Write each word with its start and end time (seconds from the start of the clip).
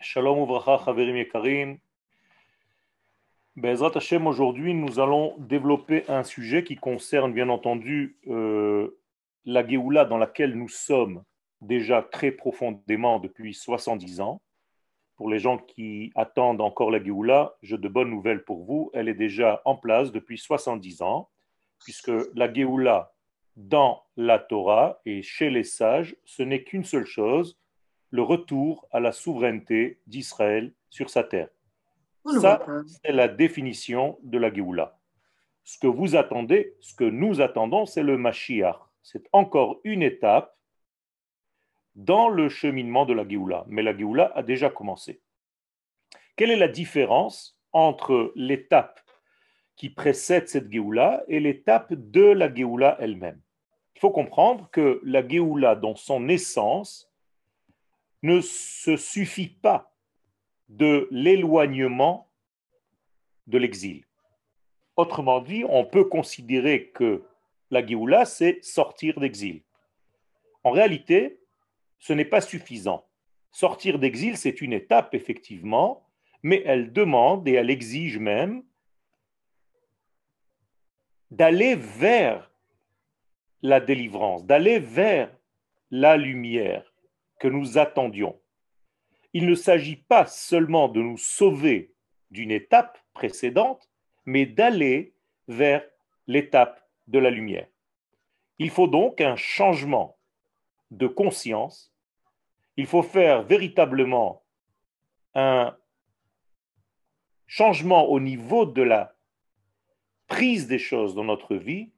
Shalom 0.00 0.44
Uvracha, 0.44 0.82
Chaverim 0.82 1.16
Yekarim. 1.16 1.78
Bezrat 3.54 3.92
Hashem, 3.94 4.26
aujourd'hui, 4.26 4.72
nous 4.72 4.98
allons 4.98 5.36
développer 5.36 6.04
un 6.08 6.24
sujet 6.24 6.64
qui 6.64 6.76
concerne, 6.76 7.34
bien 7.34 7.50
entendu, 7.50 8.16
euh, 8.28 8.98
la 9.44 9.66
Géoula 9.66 10.06
dans 10.06 10.16
laquelle 10.16 10.54
nous 10.54 10.70
sommes 10.70 11.22
déjà 11.60 12.00
très 12.00 12.30
profondément 12.30 13.18
depuis 13.18 13.52
70 13.52 14.22
ans. 14.22 14.40
Pour 15.16 15.28
les 15.28 15.38
gens 15.38 15.58
qui 15.58 16.12
attendent 16.14 16.62
encore 16.62 16.90
la 16.90 17.04
Géoula, 17.04 17.56
j'ai 17.60 17.76
de 17.76 17.88
bonnes 17.88 18.10
nouvelles 18.10 18.42
pour 18.42 18.64
vous. 18.64 18.90
Elle 18.94 19.08
est 19.08 19.14
déjà 19.14 19.60
en 19.66 19.76
place 19.76 20.12
depuis 20.12 20.38
70 20.38 21.02
ans, 21.02 21.28
puisque 21.84 22.12
la 22.34 22.50
Géoula 22.50 23.12
dans 23.56 24.02
la 24.16 24.38
Torah 24.38 24.98
et 25.04 25.20
chez 25.20 25.50
les 25.50 25.64
sages, 25.64 26.16
ce 26.24 26.42
n'est 26.42 26.62
qu'une 26.62 26.84
seule 26.84 27.06
chose, 27.06 27.58
le 28.16 28.22
retour 28.22 28.88
à 28.90 28.98
la 28.98 29.12
souveraineté 29.12 30.00
d'Israël 30.06 30.72
sur 30.88 31.10
sa 31.10 31.22
terre. 31.22 31.50
Ça, 32.40 32.66
c'est 33.04 33.12
la 33.12 33.28
définition 33.28 34.18
de 34.22 34.38
la 34.38 34.52
Géoula. 34.52 34.98
Ce 35.62 35.78
que 35.78 35.86
vous 35.86 36.16
attendez, 36.16 36.74
ce 36.80 36.94
que 36.94 37.04
nous 37.04 37.40
attendons, 37.40 37.86
c'est 37.86 38.02
le 38.02 38.16
Mashiach. 38.16 38.78
C'est 39.02 39.28
encore 39.32 39.80
une 39.84 40.02
étape 40.02 40.56
dans 41.94 42.28
le 42.28 42.48
cheminement 42.48 43.06
de 43.06 43.12
la 43.12 43.28
Géoula. 43.28 43.64
Mais 43.68 43.82
la 43.82 43.96
Géoula 43.96 44.32
a 44.34 44.42
déjà 44.42 44.70
commencé. 44.70 45.20
Quelle 46.36 46.50
est 46.50 46.56
la 46.56 46.68
différence 46.68 47.60
entre 47.72 48.32
l'étape 48.34 49.00
qui 49.76 49.90
précède 49.90 50.48
cette 50.48 50.72
Géoula 50.72 51.22
et 51.28 51.38
l'étape 51.38 51.92
de 51.92 52.24
la 52.24 52.52
Géoula 52.52 52.96
elle-même? 52.98 53.40
Il 53.94 54.00
faut 54.00 54.10
comprendre 54.10 54.68
que 54.70 55.00
la 55.04 55.26
Géoula, 55.26 55.74
dans 55.76 55.94
son 55.94 56.28
essence, 56.28 57.10
ne 58.22 58.40
se 58.40 58.96
suffit 58.96 59.48
pas 59.48 59.92
de 60.68 61.08
l'éloignement 61.10 62.30
de 63.46 63.58
l'exil. 63.58 64.04
Autrement 64.96 65.40
dit, 65.40 65.64
on 65.68 65.84
peut 65.84 66.04
considérer 66.04 66.88
que 66.88 67.22
la 67.70 67.84
Géoula, 67.86 68.24
c'est 68.24 68.64
sortir 68.64 69.20
d'exil. 69.20 69.62
En 70.64 70.70
réalité, 70.70 71.40
ce 71.98 72.12
n'est 72.12 72.24
pas 72.24 72.40
suffisant. 72.40 73.06
Sortir 73.52 73.98
d'exil, 73.98 74.36
c'est 74.36 74.60
une 74.60 74.72
étape, 74.72 75.14
effectivement, 75.14 76.06
mais 76.42 76.62
elle 76.66 76.92
demande 76.92 77.46
et 77.48 77.52
elle 77.52 77.70
exige 77.70 78.18
même 78.18 78.64
d'aller 81.30 81.74
vers 81.74 82.50
la 83.62 83.80
délivrance, 83.80 84.44
d'aller 84.44 84.78
vers 84.78 85.34
la 85.90 86.16
lumière 86.16 86.92
que 87.38 87.48
nous 87.48 87.78
attendions. 87.78 88.38
Il 89.32 89.46
ne 89.46 89.54
s'agit 89.54 89.96
pas 89.96 90.26
seulement 90.26 90.88
de 90.88 91.00
nous 91.00 91.18
sauver 91.18 91.94
d'une 92.30 92.50
étape 92.50 92.98
précédente, 93.12 93.90
mais 94.24 94.46
d'aller 94.46 95.14
vers 95.48 95.84
l'étape 96.26 96.88
de 97.06 97.18
la 97.18 97.30
lumière. 97.30 97.68
Il 98.58 98.70
faut 98.70 98.88
donc 98.88 99.20
un 99.20 99.36
changement 99.36 100.16
de 100.90 101.06
conscience. 101.06 101.92
Il 102.76 102.86
faut 102.86 103.02
faire 103.02 103.42
véritablement 103.42 104.42
un 105.34 105.76
changement 107.46 108.06
au 108.08 108.20
niveau 108.20 108.66
de 108.66 108.82
la 108.82 109.14
prise 110.26 110.66
des 110.66 110.78
choses 110.78 111.14
dans 111.14 111.24
notre 111.24 111.54
vie 111.54 111.92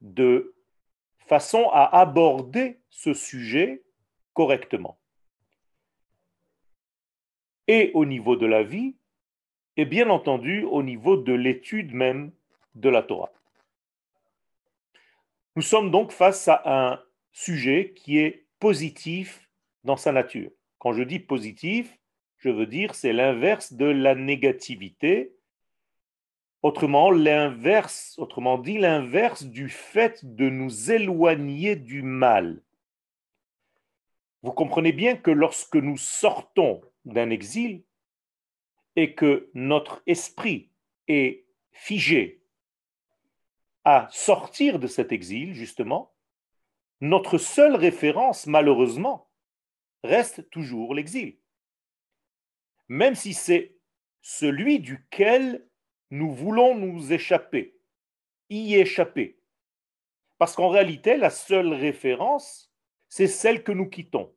de 0.00 0.54
façon 1.18 1.68
à 1.72 2.00
aborder 2.00 2.80
ce 2.88 3.12
sujet 3.12 3.82
correctement. 4.38 5.00
Et 7.66 7.90
au 7.94 8.04
niveau 8.04 8.36
de 8.36 8.46
la 8.46 8.62
vie, 8.62 8.94
et 9.76 9.84
bien 9.84 10.08
entendu 10.10 10.62
au 10.62 10.84
niveau 10.84 11.16
de 11.16 11.32
l'étude 11.32 11.92
même 11.92 12.30
de 12.76 12.88
la 12.88 13.02
Torah. 13.02 13.32
Nous 15.56 15.62
sommes 15.62 15.90
donc 15.90 16.12
face 16.12 16.46
à 16.46 16.62
un 16.66 17.02
sujet 17.32 17.92
qui 17.96 18.18
est 18.18 18.46
positif 18.60 19.50
dans 19.82 19.96
sa 19.96 20.12
nature. 20.12 20.52
Quand 20.78 20.92
je 20.92 21.02
dis 21.02 21.18
positif, 21.18 21.98
je 22.36 22.50
veux 22.50 22.66
dire 22.66 22.94
c'est 22.94 23.12
l'inverse 23.12 23.72
de 23.72 23.86
la 23.86 24.14
négativité. 24.14 25.34
Autrement, 26.62 27.10
l'inverse, 27.10 28.14
autrement 28.18 28.56
dit 28.56 28.78
l'inverse 28.78 29.42
du 29.42 29.68
fait 29.68 30.24
de 30.24 30.48
nous 30.48 30.92
éloigner 30.92 31.74
du 31.74 32.02
mal. 32.02 32.62
Vous 34.42 34.52
comprenez 34.52 34.92
bien 34.92 35.16
que 35.16 35.30
lorsque 35.30 35.76
nous 35.76 35.96
sortons 35.96 36.80
d'un 37.04 37.30
exil 37.30 37.84
et 38.96 39.14
que 39.14 39.50
notre 39.54 40.02
esprit 40.06 40.70
est 41.08 41.46
figé 41.72 42.42
à 43.84 44.08
sortir 44.10 44.78
de 44.78 44.86
cet 44.86 45.12
exil, 45.12 45.54
justement, 45.54 46.14
notre 47.00 47.38
seule 47.38 47.74
référence, 47.74 48.46
malheureusement, 48.46 49.30
reste 50.02 50.50
toujours 50.50 50.94
l'exil. 50.94 51.38
Même 52.88 53.14
si 53.14 53.34
c'est 53.34 53.76
celui 54.20 54.80
duquel 54.80 55.68
nous 56.10 56.32
voulons 56.32 56.74
nous 56.74 57.12
échapper, 57.12 57.78
y 58.50 58.74
échapper. 58.74 59.40
Parce 60.38 60.54
qu'en 60.54 60.68
réalité, 60.68 61.16
la 61.16 61.30
seule 61.30 61.72
référence 61.72 62.67
c'est 63.08 63.26
celle 63.26 63.62
que 63.62 63.72
nous 63.72 63.88
quittons. 63.88 64.32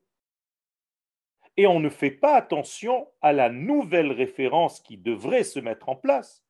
Et 1.57 1.67
on 1.67 1.79
ne 1.79 1.89
fait 1.89 2.11
pas 2.11 2.35
attention 2.35 3.07
à 3.21 3.33
la 3.33 3.49
nouvelle 3.49 4.11
référence 4.11 4.79
qui 4.79 4.97
devrait 4.97 5.43
se 5.43 5.59
mettre 5.59 5.89
en 5.89 5.95
place, 5.95 6.43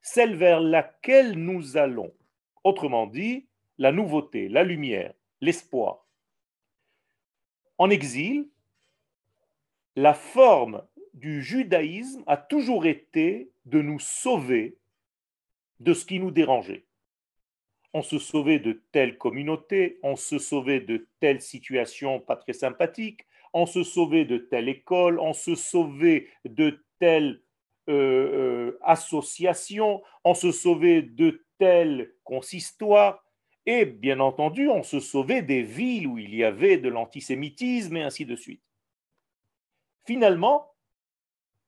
celle 0.00 0.36
vers 0.36 0.60
laquelle 0.60 1.32
nous 1.32 1.76
allons. 1.76 2.12
Autrement 2.64 3.06
dit, 3.06 3.46
la 3.78 3.92
nouveauté, 3.92 4.48
la 4.48 4.64
lumière, 4.64 5.12
l'espoir. 5.40 6.06
En 7.78 7.90
exil, 7.90 8.48
la 9.94 10.14
forme 10.14 10.82
du 11.12 11.42
judaïsme 11.42 12.24
a 12.26 12.36
toujours 12.36 12.86
été 12.86 13.50
de 13.66 13.82
nous 13.82 13.98
sauver 13.98 14.78
de 15.80 15.92
ce 15.92 16.06
qui 16.06 16.18
nous 16.18 16.30
dérangeait 16.30 16.85
on 17.96 18.02
se 18.02 18.18
sauvait 18.18 18.58
de 18.58 18.82
telle 18.92 19.16
communauté, 19.16 19.98
on 20.02 20.16
se 20.16 20.38
sauvait 20.38 20.80
de 20.80 21.08
telle 21.18 21.40
situation 21.40 22.20
pas 22.20 22.36
très 22.36 22.52
sympathique, 22.52 23.24
on 23.54 23.64
se 23.64 23.84
sauvait 23.84 24.26
de 24.26 24.36
telle 24.36 24.68
école, 24.68 25.18
on 25.18 25.32
se 25.32 25.54
sauvait 25.54 26.28
de 26.44 26.84
telle 26.98 27.40
euh, 27.88 27.94
euh, 27.94 28.78
association, 28.82 30.02
on 30.24 30.34
se 30.34 30.52
sauvait 30.52 31.00
de 31.00 31.42
tel 31.58 32.12
consistoire, 32.22 33.24
et 33.64 33.86
bien 33.86 34.20
entendu, 34.20 34.68
on 34.68 34.82
se 34.82 35.00
sauvait 35.00 35.40
des 35.40 35.62
villes 35.62 36.06
où 36.06 36.18
il 36.18 36.34
y 36.34 36.44
avait 36.44 36.76
de 36.76 36.90
l'antisémitisme 36.90 37.96
et 37.96 38.02
ainsi 38.02 38.26
de 38.26 38.36
suite. 38.36 38.62
Finalement, 40.04 40.70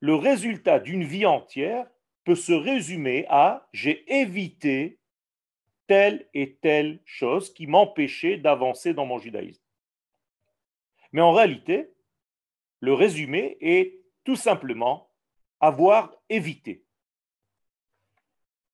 le 0.00 0.14
résultat 0.14 0.78
d'une 0.78 1.04
vie 1.04 1.24
entière 1.24 1.86
peut 2.24 2.34
se 2.34 2.52
résumer 2.52 3.24
à 3.30 3.66
j'ai 3.72 4.04
évité 4.20 4.98
telle 5.88 6.28
et 6.34 6.54
telle 6.56 7.00
chose 7.04 7.52
qui 7.52 7.66
m'empêchait 7.66 8.36
d'avancer 8.36 8.94
dans 8.94 9.06
mon 9.06 9.18
judaïsme. 9.18 9.62
Mais 11.12 11.22
en 11.22 11.32
réalité, 11.32 11.90
le 12.80 12.94
résumé 12.94 13.56
est 13.60 13.98
tout 14.22 14.36
simplement 14.36 15.10
avoir 15.58 16.14
évité. 16.28 16.84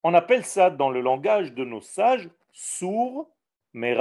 On 0.02 0.12
appelle 0.12 0.44
ça 0.44 0.68
dans 0.68 0.90
le 0.90 1.00
langage 1.00 1.54
de 1.54 1.64
nos 1.64 1.80
sages 1.80 2.28
sourd 2.52 3.34
mais 3.74 3.96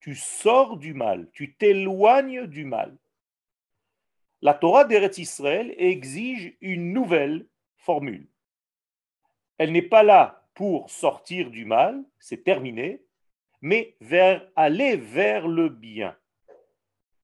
Tu 0.00 0.14
sors 0.14 0.76
du 0.76 0.92
mal, 0.92 1.30
tu 1.32 1.54
t'éloignes 1.54 2.46
du 2.46 2.64
mal. 2.64 2.96
La 4.42 4.54
Torah 4.54 4.84
d'Eretz 4.84 5.18
Israël 5.18 5.74
exige 5.78 6.56
une 6.60 6.92
nouvelle 6.92 7.46
formule. 7.76 8.28
Elle 9.56 9.72
n'est 9.72 9.82
pas 9.82 10.02
là 10.02 10.47
pour 10.58 10.90
sortir 10.90 11.52
du 11.52 11.64
mal, 11.64 12.02
c'est 12.18 12.42
terminé, 12.42 13.00
mais 13.60 13.94
vers 14.00 14.44
aller 14.56 14.96
vers 14.96 15.46
le 15.46 15.68
bien. 15.68 16.16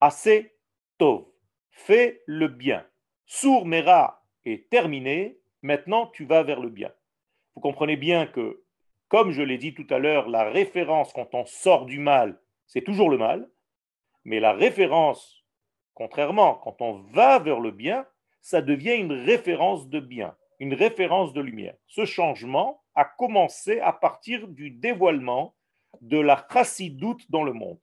Assez 0.01 0.55
tov, 0.99 1.25
fais 1.69 2.23
le 2.27 2.47
bien. 2.47 2.87
Sour 3.27 3.67
mera 3.67 4.25
est 4.45 4.71
terminé, 4.71 5.41
maintenant 5.63 6.07
tu 6.07 6.25
vas 6.25 6.45
vers 6.45 6.61
le 6.61 6.69
bien. 6.69 6.93
Vous 7.57 7.61
comprenez 7.61 7.97
bien 7.97 8.29
que, 8.29 8.63
comme 9.09 9.33
je 9.33 9.43
l'ai 9.43 9.59
dit 9.59 9.75
tout 9.75 9.87
à 9.91 9.99
l'heure, 9.99 10.29
la 10.29 10.45
référence 10.45 11.13
quand 11.13 11.35
on 11.35 11.45
sort 11.45 11.87
du 11.87 11.99
mal, 11.99 12.41
c'est 12.69 12.85
toujours 12.85 13.11
le 13.11 13.19
mal, 13.19 13.51
mais 14.23 14.39
la 14.39 14.53
référence, 14.53 15.45
contrairement, 15.95 16.55
quand 16.55 16.81
on 16.81 17.01
va 17.13 17.41
vers 17.41 17.59
le 17.59 17.73
bien, 17.73 18.07
ça 18.43 18.63
devient 18.63 18.95
une 18.95 19.25
référence 19.25 19.89
de 19.89 19.99
bien, 19.99 20.37
une 20.61 20.75
référence 20.75 21.33
de 21.33 21.41
lumière. 21.41 21.75
Ce 21.89 22.05
changement, 22.05 22.84
a 22.95 23.05
commencé 23.05 23.81
à 23.81 23.93
partir 23.93 24.49
du 24.49 24.71
dévoilement 24.71 25.55
de 26.01 26.19
la 26.19 26.47
chassidoute 26.51 27.31
dans 27.31 27.45
le 27.45 27.53
monde. 27.53 27.79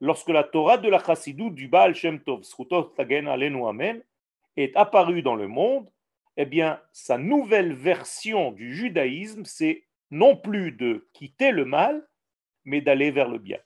lorsque 0.00 0.28
la 0.28 0.44
Torah 0.44 0.76
de 0.76 0.88
la 0.88 1.02
Chassidut 1.02 1.50
du 1.50 1.68
Baal 1.68 1.94
Shem 1.94 2.20
Tov, 2.20 2.42
Amen, 2.98 4.02
est 4.56 4.76
apparue 4.76 5.22
dans 5.22 5.36
le 5.36 5.48
monde, 5.48 5.90
eh 6.36 6.44
bien, 6.44 6.80
sa 6.92 7.16
nouvelle 7.16 7.72
version 7.72 8.52
du 8.52 8.74
judaïsme, 8.74 9.44
c'est 9.44 9.84
non 10.10 10.36
plus 10.36 10.72
de 10.72 11.08
quitter 11.14 11.50
le 11.50 11.64
mal, 11.64 12.06
mais 12.64 12.80
d'aller 12.80 13.10
vers 13.10 13.28
le 13.28 13.38
bien. 13.38 13.58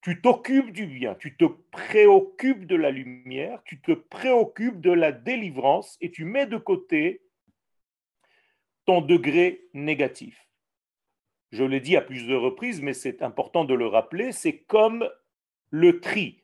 Tu 0.00 0.20
t'occupes 0.20 0.72
du 0.72 0.86
bien, 0.86 1.14
tu 1.16 1.36
te 1.36 1.44
préoccupes 1.44 2.66
de 2.66 2.76
la 2.76 2.90
lumière, 2.90 3.60
tu 3.64 3.80
te 3.80 3.92
préoccupes 3.92 4.80
de 4.80 4.92
la 4.92 5.12
délivrance 5.12 5.98
et 6.00 6.10
tu 6.10 6.24
mets 6.24 6.46
de 6.46 6.56
côté 6.56 7.20
ton 8.88 9.02
degré 9.02 9.68
négatif. 9.74 10.48
Je 11.50 11.62
l'ai 11.62 11.78
dit 11.78 11.94
à 11.98 12.00
plusieurs 12.00 12.40
reprises, 12.40 12.80
mais 12.80 12.94
c'est 12.94 13.20
important 13.20 13.66
de 13.66 13.74
le 13.74 13.86
rappeler, 13.86 14.32
c'est 14.32 14.60
comme 14.60 15.06
le 15.68 16.00
tri 16.00 16.42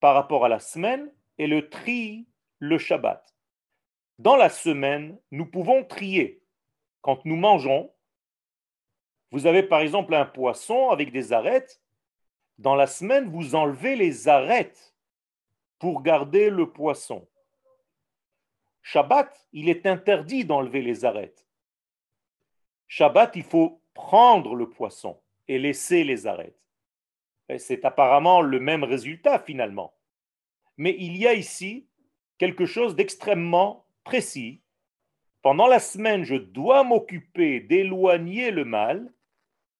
par 0.00 0.16
rapport 0.16 0.44
à 0.44 0.48
la 0.48 0.58
semaine 0.58 1.08
et 1.38 1.46
le 1.46 1.68
tri 1.68 2.26
le 2.58 2.76
Shabbat. 2.76 3.36
Dans 4.18 4.34
la 4.34 4.48
semaine, 4.48 5.16
nous 5.30 5.46
pouvons 5.46 5.84
trier. 5.84 6.42
Quand 7.02 7.24
nous 7.24 7.36
mangeons, 7.36 7.92
vous 9.30 9.46
avez 9.46 9.62
par 9.62 9.82
exemple 9.82 10.12
un 10.12 10.26
poisson 10.26 10.90
avec 10.90 11.12
des 11.12 11.32
arêtes. 11.32 11.80
Dans 12.58 12.74
la 12.74 12.88
semaine, 12.88 13.30
vous 13.30 13.54
enlevez 13.54 13.94
les 13.94 14.26
arêtes 14.26 14.96
pour 15.78 16.02
garder 16.02 16.50
le 16.50 16.72
poisson. 16.72 17.28
Shabbat, 18.88 19.48
il 19.52 19.68
est 19.68 19.84
interdit 19.84 20.44
d'enlever 20.44 20.80
les 20.80 21.04
arêtes. 21.04 21.44
Shabbat, 22.86 23.34
il 23.34 23.42
faut 23.42 23.82
prendre 23.94 24.54
le 24.54 24.70
poisson 24.70 25.20
et 25.48 25.58
laisser 25.58 26.04
les 26.04 26.28
arêtes. 26.28 26.62
C'est 27.58 27.84
apparemment 27.84 28.42
le 28.42 28.60
même 28.60 28.84
résultat 28.84 29.40
finalement. 29.40 29.96
Mais 30.76 30.94
il 31.00 31.16
y 31.16 31.26
a 31.26 31.34
ici 31.34 31.88
quelque 32.38 32.64
chose 32.64 32.94
d'extrêmement 32.94 33.88
précis. 34.04 34.62
Pendant 35.42 35.66
la 35.66 35.80
semaine, 35.80 36.22
je 36.22 36.36
dois 36.36 36.84
m'occuper 36.84 37.58
d'éloigner 37.58 38.52
le 38.52 38.64
mal 38.64 39.12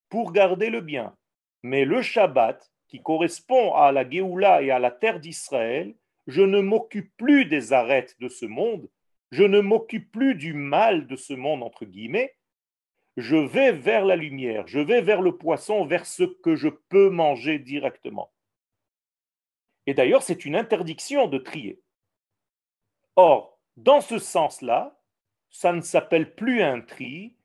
pour 0.09 0.33
garder 0.33 0.69
le 0.69 0.81
bien. 0.81 1.15
Mais 1.63 1.85
le 1.85 2.01
Shabbat, 2.01 2.73
qui 2.89 3.01
correspond 3.01 3.73
à 3.73 3.93
la 3.93 4.07
Géoula 4.07 4.61
et 4.63 4.69
à 4.69 4.79
la 4.79 4.91
terre 4.91 5.21
d'Israël, 5.21 5.95
je 6.27 6.41
ne 6.41 6.59
m'occupe 6.59 7.15
plus 7.15 7.45
des 7.45 7.71
arêtes 7.71 8.17
de 8.19 8.27
ce 8.27 8.45
monde, 8.45 8.89
je 9.31 9.43
ne 9.43 9.59
m'occupe 9.59 10.11
plus 10.11 10.35
du 10.35 10.53
mal 10.53 11.07
de 11.07 11.15
ce 11.15 11.33
monde, 11.33 11.63
entre 11.63 11.85
guillemets, 11.85 12.35
je 13.17 13.35
vais 13.35 13.71
vers 13.71 14.05
la 14.05 14.15
lumière, 14.15 14.67
je 14.67 14.79
vais 14.79 15.01
vers 15.01 15.21
le 15.21 15.37
poisson, 15.37 15.85
vers 15.85 16.05
ce 16.05 16.23
que 16.23 16.55
je 16.55 16.69
peux 16.69 17.09
manger 17.09 17.57
directement. 17.57 18.31
Et 19.87 19.93
d'ailleurs, 19.93 20.21
c'est 20.21 20.45
une 20.45 20.55
interdiction 20.55 21.27
de 21.27 21.37
trier. 21.37 21.81
Or, 23.15 23.59
dans 23.75 24.01
ce 24.01 24.19
sens-là, 24.19 24.99
ça 25.49 25.73
ne 25.73 25.81
s'appelle 25.81 26.35
plus 26.35 26.61
un 26.61 26.81
tri, 26.81 27.35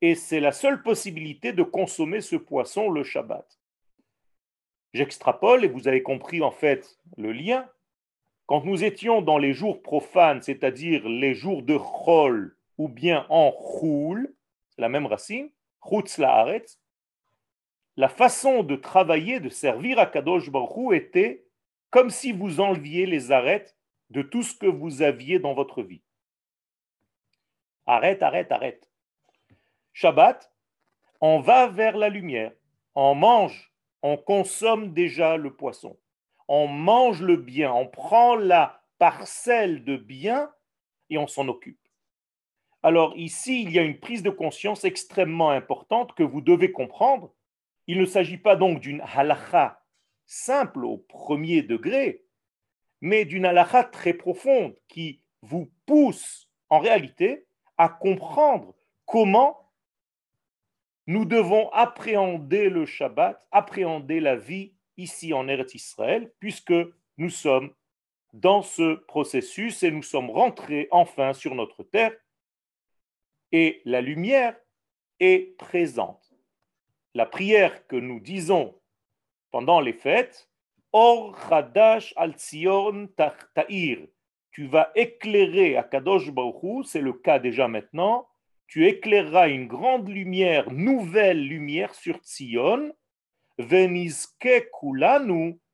et 0.00 0.14
c'est 0.14 0.40
la 0.40 0.50
seule 0.50 0.82
possibilité 0.82 1.52
de 1.52 1.62
consommer 1.62 2.20
ce 2.20 2.36
poisson 2.36 2.90
le 2.90 3.04
Shabbat. 3.04 3.60
J'extrapole, 4.92 5.64
et 5.64 5.68
vous 5.68 5.86
avez 5.86 6.02
compris 6.02 6.42
en 6.42 6.50
fait 6.50 6.98
le 7.16 7.32
lien. 7.32 7.68
Quand 8.50 8.64
nous 8.64 8.82
étions 8.82 9.22
dans 9.22 9.38
les 9.38 9.52
jours 9.52 9.80
profanes, 9.80 10.42
c'est-à-dire 10.42 11.08
les 11.08 11.34
jours 11.34 11.62
de 11.62 11.78
Chol 11.78 12.56
ou 12.78 12.88
bien 12.88 13.24
en 13.28 13.52
Choul, 13.52 14.34
la 14.76 14.88
même 14.88 15.06
racine, 15.06 15.52
Chutz 15.80 16.18
la 16.18 18.08
façon 18.08 18.64
de 18.64 18.74
travailler, 18.74 19.38
de 19.38 19.50
servir 19.50 20.00
à 20.00 20.06
Kadosh 20.06 20.50
Baruch 20.50 20.92
était 20.92 21.46
comme 21.90 22.10
si 22.10 22.32
vous 22.32 22.58
enleviez 22.58 23.06
les 23.06 23.30
arêtes 23.30 23.76
de 24.10 24.20
tout 24.20 24.42
ce 24.42 24.56
que 24.56 24.66
vous 24.66 25.00
aviez 25.00 25.38
dans 25.38 25.54
votre 25.54 25.84
vie. 25.84 26.02
Arrête, 27.86 28.20
arrête, 28.20 28.50
arrête. 28.50 28.90
Shabbat, 29.92 30.52
on 31.20 31.38
va 31.38 31.68
vers 31.68 31.96
la 31.96 32.08
lumière, 32.08 32.50
on 32.96 33.14
mange, 33.14 33.72
on 34.02 34.16
consomme 34.16 34.92
déjà 34.92 35.36
le 35.36 35.54
poisson, 35.54 35.96
on 36.52 36.66
mange 36.66 37.22
le 37.22 37.36
bien, 37.36 37.72
on 37.72 37.86
prend 37.86 38.34
la 38.34 38.82
parcelle 38.98 39.84
de 39.84 39.96
bien 39.96 40.50
et 41.08 41.16
on 41.16 41.28
s'en 41.28 41.46
occupe. 41.46 41.78
Alors 42.82 43.16
ici, 43.16 43.62
il 43.62 43.70
y 43.70 43.78
a 43.78 43.82
une 43.82 44.00
prise 44.00 44.24
de 44.24 44.30
conscience 44.30 44.84
extrêmement 44.84 45.50
importante 45.50 46.12
que 46.14 46.24
vous 46.24 46.40
devez 46.40 46.72
comprendre. 46.72 47.32
Il 47.86 48.00
ne 48.00 48.04
s'agit 48.04 48.36
pas 48.36 48.56
donc 48.56 48.80
d'une 48.80 49.00
halacha 49.14 49.84
simple 50.26 50.84
au 50.84 50.98
premier 50.98 51.62
degré, 51.62 52.24
mais 53.00 53.24
d'une 53.24 53.46
halacha 53.46 53.84
très 53.84 54.12
profonde 54.12 54.74
qui 54.88 55.22
vous 55.42 55.70
pousse 55.86 56.50
en 56.68 56.80
réalité 56.80 57.46
à 57.78 57.88
comprendre 57.88 58.74
comment 59.06 59.70
nous 61.06 61.26
devons 61.26 61.70
appréhender 61.70 62.70
le 62.70 62.86
Shabbat, 62.86 63.40
appréhender 63.52 64.18
la 64.18 64.34
vie 64.34 64.74
ici 64.96 65.32
en 65.32 65.48
Eretz 65.48 65.74
Israël, 65.74 66.32
puisque 66.38 66.74
nous 67.16 67.30
sommes 67.30 67.72
dans 68.32 68.62
ce 68.62 68.94
processus 68.94 69.82
et 69.82 69.90
nous 69.90 70.02
sommes 70.02 70.30
rentrés 70.30 70.88
enfin 70.90 71.32
sur 71.32 71.54
notre 71.54 71.82
terre 71.82 72.12
et 73.52 73.82
la 73.84 74.00
lumière 74.00 74.56
est 75.18 75.56
présente. 75.58 76.32
La 77.14 77.26
prière 77.26 77.86
que 77.86 77.96
nous 77.96 78.20
disons 78.20 78.80
pendant 79.50 79.80
les 79.80 79.92
fêtes, 79.92 80.48
Or 80.92 81.38
Chadash 81.48 82.12
al 82.16 82.32
Tzion 82.32 83.08
Ta'ir, 83.54 84.06
tu 84.50 84.66
vas 84.66 84.90
éclairer 84.96 85.76
à 85.76 85.84
Kadosh 85.84 86.30
Baruch 86.30 86.86
c'est 86.86 87.00
le 87.00 87.12
cas 87.12 87.38
déjà 87.38 87.68
maintenant, 87.68 88.28
tu 88.66 88.86
éclaireras 88.86 89.48
une 89.48 89.66
grande 89.66 90.08
lumière, 90.08 90.70
nouvelle 90.72 91.46
lumière 91.46 91.94
sur 91.94 92.18
Tzion, 92.18 92.92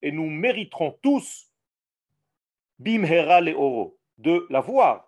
Et 0.02 0.12
nous 0.12 0.30
mériterons 0.30 0.98
tous, 1.02 1.50
Bimhera 2.78 3.40
le 3.40 3.54
Oro, 3.54 3.98
de 4.18 4.46
la 4.50 4.60
voir 4.60 5.06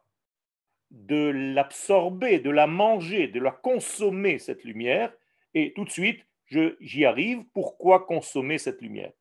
de 0.90 1.30
l'absorber, 1.54 2.38
de 2.40 2.50
la 2.50 2.66
manger, 2.66 3.28
de 3.28 3.40
la 3.40 3.50
consommer, 3.50 4.38
cette 4.38 4.64
lumière. 4.64 5.12
Et 5.54 5.72
tout 5.74 5.84
de 5.84 5.90
suite, 5.90 6.24
j'y 6.80 7.04
arrive. 7.04 7.44
Pourquoi 7.52 8.06
consommer 8.06 8.58
cette 8.58 8.80
lumière? 8.80 9.12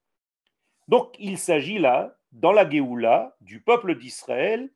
Donc, 0.88 1.15
il 1.19 1.38
s'agit 1.38 1.80
là, 1.80 2.18
dans 2.31 2.51
la 2.51 2.69
Géoula 2.69 3.36
du 3.42 3.62
peuple 3.62 3.98
d'Israël, 3.98 4.69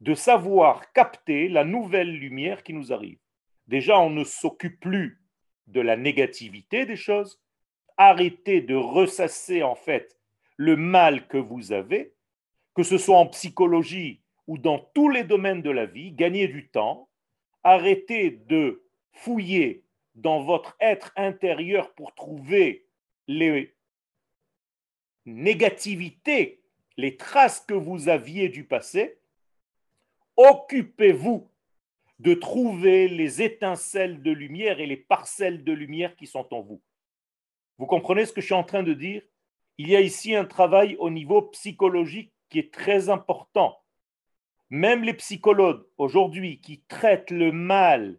de 0.00 0.14
savoir 0.14 0.92
capter 0.92 1.48
la 1.48 1.64
nouvelle 1.64 2.12
lumière 2.12 2.62
qui 2.62 2.74
nous 2.74 2.92
arrive. 2.92 3.18
Déjà, 3.68 3.98
on 3.98 4.10
ne 4.10 4.24
s'occupe 4.24 4.80
plus 4.80 5.22
de 5.66 5.80
la 5.80 5.96
négativité 5.96 6.84
des 6.84 6.96
choses. 6.96 7.40
Arrêtez 7.96 8.60
de 8.60 8.74
ressasser 8.74 9.62
en 9.62 9.74
fait 9.74 10.18
le 10.56 10.76
mal 10.76 11.26
que 11.28 11.38
vous 11.38 11.72
avez, 11.72 12.14
que 12.74 12.82
ce 12.82 12.98
soit 12.98 13.18
en 13.18 13.26
psychologie 13.26 14.20
ou 14.46 14.58
dans 14.58 14.78
tous 14.78 15.08
les 15.08 15.24
domaines 15.24 15.62
de 15.62 15.70
la 15.70 15.86
vie, 15.86 16.12
gagnez 16.12 16.48
du 16.48 16.68
temps, 16.68 17.08
arrêtez 17.62 18.30
de 18.30 18.84
fouiller 19.12 19.84
dans 20.14 20.42
votre 20.42 20.76
être 20.80 21.12
intérieur 21.16 21.94
pour 21.94 22.14
trouver 22.14 22.86
les 23.26 23.74
négativités, 25.24 26.60
les 26.96 27.16
traces 27.16 27.60
que 27.60 27.74
vous 27.74 28.08
aviez 28.08 28.48
du 28.48 28.64
passé, 28.64 29.18
occupez-vous 30.36 31.48
de 32.18 32.34
trouver 32.34 33.08
les 33.08 33.42
étincelles 33.42 34.22
de 34.22 34.30
lumière 34.30 34.80
et 34.80 34.86
les 34.86 34.96
parcelles 34.96 35.64
de 35.64 35.72
lumière 35.72 36.14
qui 36.16 36.26
sont 36.26 36.52
en 36.54 36.60
vous. 36.60 36.80
Vous 37.78 37.86
comprenez 37.86 38.26
ce 38.26 38.32
que 38.32 38.40
je 38.40 38.46
suis 38.46 38.54
en 38.54 38.64
train 38.64 38.82
de 38.82 38.94
dire? 38.94 39.22
Il 39.78 39.88
y 39.88 39.96
a 39.96 40.00
ici 40.00 40.34
un 40.34 40.44
travail 40.44 40.96
au 40.98 41.10
niveau 41.10 41.42
psychologique 41.42 42.32
qui 42.48 42.60
est 42.60 42.72
très 42.72 43.08
important. 43.08 43.80
Même 44.70 45.02
les 45.02 45.14
psychologues 45.14 45.84
aujourd'hui 45.98 46.60
qui 46.60 46.80
traitent 46.82 47.30
le 47.30 47.52
mal 47.52 48.18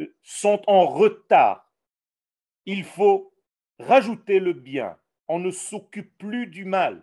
euh, 0.00 0.14
sont 0.22 0.62
en 0.66 0.86
retard. 0.86 1.72
Il 2.66 2.84
faut 2.84 3.32
rajouter 3.78 4.40
le 4.40 4.52
bien. 4.52 4.96
On 5.28 5.38
ne 5.38 5.50
s'occupe 5.50 6.16
plus 6.18 6.46
du 6.46 6.64
mal. 6.64 7.02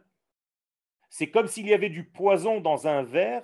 C'est 1.10 1.32
comme 1.32 1.48
s'il 1.48 1.68
y 1.68 1.74
avait 1.74 1.89
du 1.89 2.04
poison 2.04 2.60
dans 2.60 2.88
un 2.88 3.04
verre, 3.04 3.44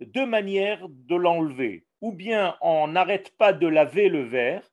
deux 0.00 0.26
manières 0.26 0.88
de 0.88 1.16
l'enlever. 1.16 1.86
Ou 2.00 2.12
bien 2.12 2.56
on 2.60 2.88
n'arrête 2.88 3.36
pas 3.36 3.52
de 3.52 3.66
laver 3.66 4.08
le 4.08 4.22
verre 4.22 4.70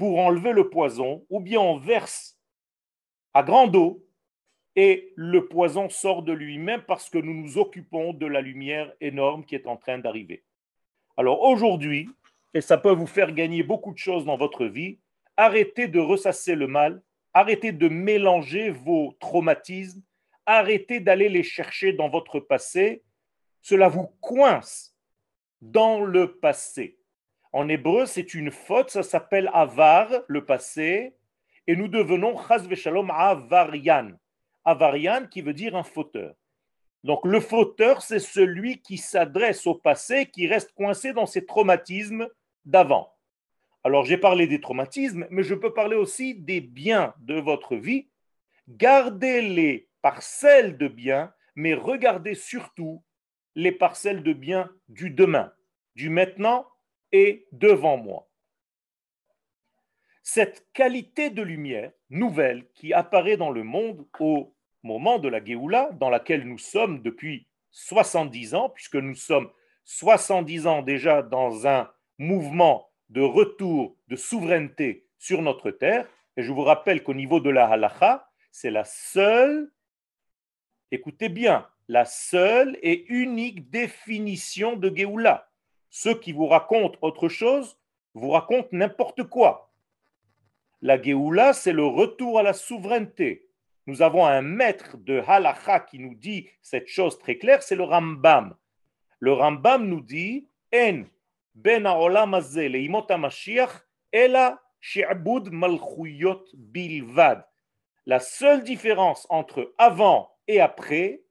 pour 0.00 0.18
enlever 0.18 0.52
le 0.52 0.70
poison, 0.70 1.24
ou 1.30 1.38
bien 1.38 1.60
on 1.60 1.76
verse 1.76 2.36
à 3.34 3.44
grande 3.44 3.76
eau 3.76 4.04
et 4.74 5.12
le 5.14 5.46
poison 5.46 5.88
sort 5.88 6.22
de 6.22 6.32
lui-même 6.32 6.82
parce 6.88 7.10
que 7.10 7.18
nous 7.18 7.34
nous 7.34 7.58
occupons 7.58 8.14
de 8.14 8.26
la 8.26 8.40
lumière 8.40 8.92
énorme 9.00 9.44
qui 9.44 9.54
est 9.54 9.66
en 9.66 9.76
train 9.76 9.98
d'arriver. 9.98 10.42
Alors 11.16 11.42
aujourd'hui, 11.42 12.08
et 12.54 12.60
ça 12.60 12.78
peut 12.78 12.92
vous 12.92 13.06
faire 13.06 13.32
gagner 13.32 13.62
beaucoup 13.62 13.92
de 13.92 13.98
choses 13.98 14.24
dans 14.24 14.36
votre 14.36 14.64
vie, 14.64 14.98
arrêtez 15.36 15.86
de 15.86 16.00
ressasser 16.00 16.54
le 16.54 16.66
mal 16.66 17.02
Arrêtez 17.32 17.70
de 17.70 17.88
mélanger 17.88 18.70
vos 18.70 19.16
traumatismes, 19.20 20.02
arrêtez 20.46 20.98
d'aller 20.98 21.28
les 21.28 21.44
chercher 21.44 21.92
dans 21.92 22.08
votre 22.08 22.40
passé, 22.40 23.04
cela 23.62 23.88
vous 23.88 24.08
coince 24.20 24.96
dans 25.60 26.00
le 26.00 26.38
passé. 26.38 26.98
En 27.52 27.68
hébreu, 27.68 28.06
c'est 28.06 28.34
une 28.34 28.50
faute, 28.50 28.90
ça 28.90 29.02
s'appelle 29.02 29.50
avar, 29.52 30.08
le 30.28 30.44
passé, 30.44 31.14
et 31.66 31.74
nous 31.74 31.88
devenons 31.88 32.36
chas 32.36 32.66
veshalom 32.66 33.10
avarian. 33.10 34.12
Avarian 34.64 35.26
qui 35.26 35.42
veut 35.42 35.54
dire 35.54 35.74
un 35.74 35.82
fauteur. 35.82 36.34
Donc 37.02 37.24
le 37.24 37.40
fauteur, 37.40 38.02
c'est 38.02 38.20
celui 38.20 38.82
qui 38.82 38.98
s'adresse 38.98 39.66
au 39.66 39.74
passé, 39.74 40.26
qui 40.26 40.46
reste 40.46 40.72
coincé 40.72 41.12
dans 41.12 41.26
ses 41.26 41.46
traumatismes 41.46 42.28
d'avant. 42.64 43.12
Alors 43.82 44.04
j'ai 44.04 44.18
parlé 44.18 44.46
des 44.46 44.60
traumatismes, 44.60 45.26
mais 45.30 45.42
je 45.42 45.54
peux 45.54 45.72
parler 45.72 45.96
aussi 45.96 46.34
des 46.34 46.60
biens 46.60 47.14
de 47.20 47.40
votre 47.40 47.76
vie. 47.76 48.08
Gardez 48.68 49.40
les 49.40 49.88
parcelles 50.02 50.76
de 50.76 50.88
biens, 50.88 51.32
mais 51.56 51.74
regardez 51.74 52.34
surtout 52.34 53.02
les 53.54 53.72
parcelles 53.72 54.22
de 54.22 54.32
biens 54.32 54.70
du 54.88 55.10
demain, 55.10 55.52
du 55.96 56.10
maintenant 56.10 56.66
et 57.12 57.46
devant 57.52 57.96
moi. 57.96 58.28
Cette 60.22 60.66
qualité 60.72 61.30
de 61.30 61.42
lumière 61.42 61.92
nouvelle 62.08 62.66
qui 62.74 62.92
apparaît 62.92 63.36
dans 63.36 63.50
le 63.50 63.64
monde 63.64 64.06
au 64.18 64.54
moment 64.82 65.18
de 65.18 65.28
la 65.28 65.44
Géoula, 65.44 65.90
dans 65.92 66.10
laquelle 66.10 66.46
nous 66.46 66.58
sommes 66.58 67.02
depuis 67.02 67.48
70 67.72 68.54
ans, 68.54 68.70
puisque 68.70 68.96
nous 68.96 69.14
sommes 69.14 69.50
70 69.84 70.66
ans 70.66 70.82
déjà 70.82 71.22
dans 71.22 71.66
un 71.66 71.90
mouvement 72.18 72.90
de 73.08 73.20
retour 73.20 73.96
de 74.08 74.16
souveraineté 74.16 75.08
sur 75.18 75.42
notre 75.42 75.70
terre. 75.70 76.06
Et 76.36 76.42
je 76.42 76.52
vous 76.52 76.62
rappelle 76.62 77.02
qu'au 77.02 77.14
niveau 77.14 77.40
de 77.40 77.50
la 77.50 77.66
halacha, 77.66 78.30
c'est 78.52 78.70
la 78.70 78.84
seule, 78.84 79.72
écoutez 80.90 81.28
bien, 81.28 81.68
la 81.88 82.04
seule 82.04 82.78
et 82.82 83.04
unique 83.12 83.68
définition 83.70 84.76
de 84.76 84.94
Géoula. 84.94 85.49
Ceux 85.90 86.14
qui 86.14 86.32
vous 86.32 86.46
racontent 86.46 86.98
autre 87.02 87.28
chose 87.28 87.76
vous 88.14 88.30
racontent 88.30 88.68
n'importe 88.72 89.24
quoi. 89.24 89.72
La 90.82 91.00
Géoula, 91.00 91.52
c'est 91.52 91.72
le 91.72 91.84
retour 91.84 92.38
à 92.38 92.42
la 92.42 92.52
souveraineté. 92.52 93.48
Nous 93.86 94.02
avons 94.02 94.24
un 94.24 94.40
maître 94.40 94.96
de 94.98 95.20
halacha 95.26 95.80
qui 95.80 95.98
nous 95.98 96.14
dit 96.14 96.48
cette 96.62 96.88
chose 96.88 97.18
très 97.18 97.36
claire, 97.38 97.62
c'est 97.62 97.76
le 97.76 97.82
Rambam. 97.82 98.56
Le 99.18 99.32
Rambam 99.32 99.86
nous 99.86 100.00
dit 100.00 100.48
En 100.74 101.02
ben 101.54 101.84
bilvad. 106.54 107.46
La 108.06 108.20
seule 108.20 108.62
différence 108.62 109.26
entre 109.28 109.74
avant 109.76 110.30
et 110.46 110.60
après 110.60 111.22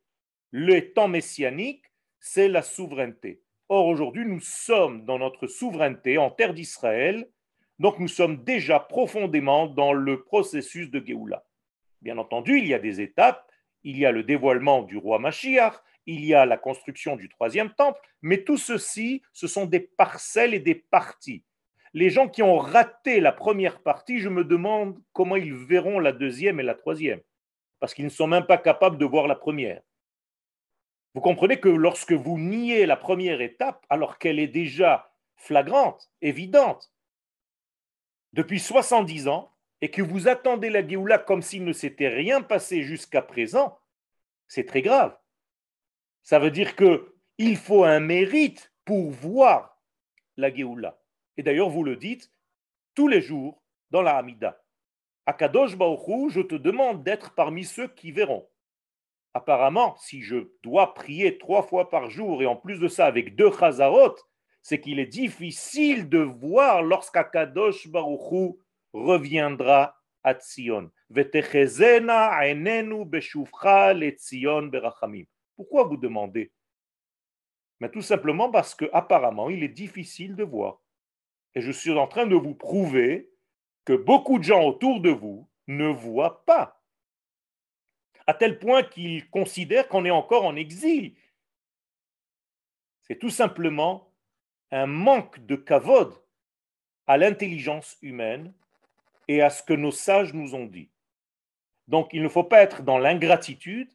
le 0.52 0.94
temps 0.94 1.08
messianique, 1.08 1.86
c'est 2.20 2.48
la 2.48 2.62
souveraineté. 2.62 3.42
Or, 3.72 3.86
aujourd'hui, 3.86 4.26
nous 4.26 4.40
sommes 4.40 5.06
dans 5.06 5.20
notre 5.20 5.46
souveraineté 5.46 6.18
en 6.18 6.32
terre 6.32 6.56
d'Israël, 6.56 7.30
donc 7.78 8.00
nous 8.00 8.08
sommes 8.08 8.44
déjà 8.44 8.80
profondément 8.80 9.68
dans 9.68 9.94
le 9.94 10.24
processus 10.24 10.90
de 10.90 11.00
Géoula. 11.06 11.46
Bien 12.02 12.18
entendu, 12.18 12.58
il 12.58 12.66
y 12.66 12.74
a 12.74 12.80
des 12.80 13.00
étapes, 13.00 13.48
il 13.84 14.00
y 14.00 14.08
a 14.08 14.12
le 14.12 14.24
dévoilement 14.24 14.82
du 14.82 14.98
roi 14.98 15.20
Mashiach, 15.20 15.76
il 16.08 16.26
y 16.26 16.34
a 16.34 16.48
la 16.48 16.58
construction 16.58 17.16
du 17.16 17.30
troisième 17.30 17.70
temple, 17.70 18.00
mais 18.24 18.44
tout 18.44 18.58
ceci, 18.58 19.22
ce 19.34 19.46
sont 19.46 19.68
des 19.68 19.82
parcelles 19.82 20.56
et 20.56 20.60
des 20.60 20.74
parties. 20.74 21.44
Les 21.94 22.10
gens 22.10 22.28
qui 22.28 22.42
ont 22.42 22.58
raté 22.58 23.20
la 23.20 23.32
première 23.32 23.84
partie, 23.84 24.20
je 24.20 24.30
me 24.30 24.44
demande 24.44 25.00
comment 25.14 25.36
ils 25.36 25.54
verront 25.54 26.00
la 26.00 26.12
deuxième 26.12 26.60
et 26.60 26.64
la 26.64 26.74
troisième, 26.74 27.22
parce 27.80 27.94
qu'ils 27.94 28.06
ne 28.06 28.10
sont 28.10 28.26
même 28.26 28.48
pas 28.48 28.58
capables 28.58 28.98
de 28.98 29.06
voir 29.06 29.28
la 29.28 29.36
première. 29.36 29.84
Vous 31.16 31.22
comprenez 31.22 31.60
que 31.60 31.70
lorsque 31.70 32.14
vous 32.14 32.38
niez 32.38 32.86
la 32.86 32.96
première 32.96 33.42
étape, 33.42 33.86
alors 33.90 34.20
qu'elle 34.20 34.40
est 34.40 34.48
déjà 34.48 35.12
flagrante, 35.36 36.12
évidente, 36.22 36.92
depuis 38.34 38.60
70 38.60 39.28
ans, 39.28 39.52
et 39.82 39.90
que 39.90 40.02
vous 40.02 40.28
attendez 40.28 40.70
la 40.70 40.86
Géoula 40.86 41.18
comme 41.18 41.42
s'il 41.42 41.64
ne 41.64 41.74
s'était 41.74 42.10
rien 42.10 42.42
passé 42.42 42.84
jusqu'à 42.84 43.22
présent, 43.22 43.80
c'est 44.48 44.66
très 44.66 44.82
grave. 44.82 45.18
Ça 46.24 46.38
veut 46.38 46.52
dire 46.52 46.76
que 46.76 47.16
il 47.38 47.56
faut 47.56 47.86
un 47.86 48.02
mérite 48.02 48.74
pour 48.84 49.10
voir 49.10 49.82
la 50.36 50.54
Géoula. 50.54 51.00
Et 51.38 51.44
d'ailleurs, 51.44 51.70
vous 51.70 51.84
le 51.84 51.96
dites 51.96 52.32
tous 52.94 53.08
les 53.08 53.22
jours 53.22 53.64
dans 53.92 54.02
la 54.02 54.18
Hamida. 54.18 54.62
Akadosh 55.26 55.78
Baruch 55.78 56.32
je 56.32 56.42
te 56.42 56.56
demande 56.56 57.04
d'être 57.04 57.34
parmi 57.34 57.64
ceux 57.64 57.88
qui 57.88 58.12
verront 58.12 58.50
apparemment, 59.34 59.96
si 59.98 60.22
je 60.22 60.50
dois 60.64 60.94
prier 60.94 61.38
trois 61.38 61.64
fois 61.64 61.90
par 61.90 62.10
jour 62.10 62.42
et 62.42 62.46
en 62.46 62.56
plus 62.56 62.80
de 62.80 62.88
ça 62.88 63.06
avec 63.06 63.36
deux 63.36 63.52
chazarot, 63.52 64.16
c'est 64.62 64.80
qu'il 64.80 65.00
est 65.00 65.06
difficile 65.06 66.10
de 66.10 66.20
voir 66.20 66.84
lorsqu'Akadosh 66.84 67.88
Baruchu 67.88 68.58
reviendra 68.94 69.96
à 70.24 70.34
Tzion. 70.34 70.92
Pourquoi 75.56 75.84
vous 75.84 75.98
demandez? 75.98 76.52
Mais 77.80 77.90
tout 77.90 78.02
simplement 78.02 78.52
parce 78.52 78.76
que 78.76 78.86
apparemment 78.92 79.50
il 79.50 79.64
est 79.64 79.70
difficile 79.70 80.36
de 80.36 80.44
voir. 80.44 80.82
Et 81.56 81.62
je 81.62 81.72
suis 81.72 81.92
en 81.92 82.08
train 82.08 82.28
de 82.28 82.36
vous 82.36 82.54
prouver 82.54 83.32
que 83.86 83.94
beaucoup 83.94 84.38
de 84.38 84.44
gens 84.44 84.64
autour 84.68 85.02
de 85.02 85.10
vous 85.10 85.50
ne 85.68 85.88
voient 85.88 86.44
pas 86.46 86.79
à 88.30 88.36
tel 88.36 88.60
point 88.60 88.84
qu'ils 88.84 89.28
considèrent 89.32 89.88
qu'on 89.88 90.06
est 90.06 90.12
encore 90.12 90.46
en 90.46 90.56
exil. 90.56 91.16
C'est 93.02 93.18
tout 93.18 93.32
simplement 93.32 94.14
un 94.70 94.86
manque 94.86 95.44
de 95.48 95.56
kavod 95.56 96.14
à 97.08 97.18
l'intelligence 97.18 97.98
humaine 98.04 98.54
et 99.28 99.42
à 99.42 99.50
ce 99.50 99.64
que 99.64 99.74
nos 99.74 99.90
sages 99.90 100.36
nous 100.36 100.54
ont 100.54 100.68
dit. 100.68 100.92
Donc 101.88 102.10
il 102.14 102.22
ne 102.22 102.30
faut 102.30 102.44
pas 102.44 102.62
être 102.62 102.84
dans 102.84 103.00
l'ingratitude, 103.00 103.92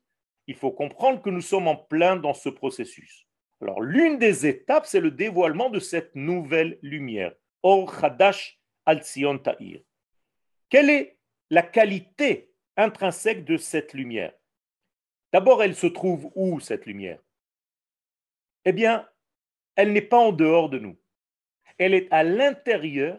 il 0.49 0.57
faut 0.57 0.73
comprendre 0.73 1.23
que 1.23 1.31
nous 1.31 1.41
sommes 1.41 1.69
en 1.69 1.77
plein 1.77 2.17
dans 2.17 2.35
ce 2.35 2.49
processus. 2.49 3.29
Alors 3.61 3.81
l'une 3.83 4.19
des 4.19 4.49
étapes, 4.49 4.87
c'est 4.87 4.99
le 4.99 5.13
dévoilement 5.13 5.71
de 5.71 5.79
cette 5.79 6.13
nouvelle 6.17 6.81
lumière. 6.83 7.33
Or 7.63 8.05
Hadash 8.05 8.59
al 8.85 9.01
Ta'ir. 9.45 9.81
Quelle 10.71 10.91
est 10.91 11.19
la 11.51 11.63
qualité 11.63 12.51
intrinsèque 12.77 13.45
de 13.45 13.57
cette 13.57 13.93
lumière. 13.93 14.33
D'abord, 15.33 15.63
elle 15.63 15.75
se 15.75 15.87
trouve 15.87 16.31
où 16.35 16.61
cette 16.61 16.87
lumière? 16.87 17.19
Eh 18.65 18.73
bien, 18.73 19.09
elle 19.77 19.93
n'est 19.93 20.03
pas 20.03 20.19
en 20.19 20.33
dehors 20.33 20.71
de 20.71 20.79
nous. 20.79 20.97
Elle 21.79 21.95
est 21.95 22.13
à 22.13 22.23
l'intérieur 22.23 23.19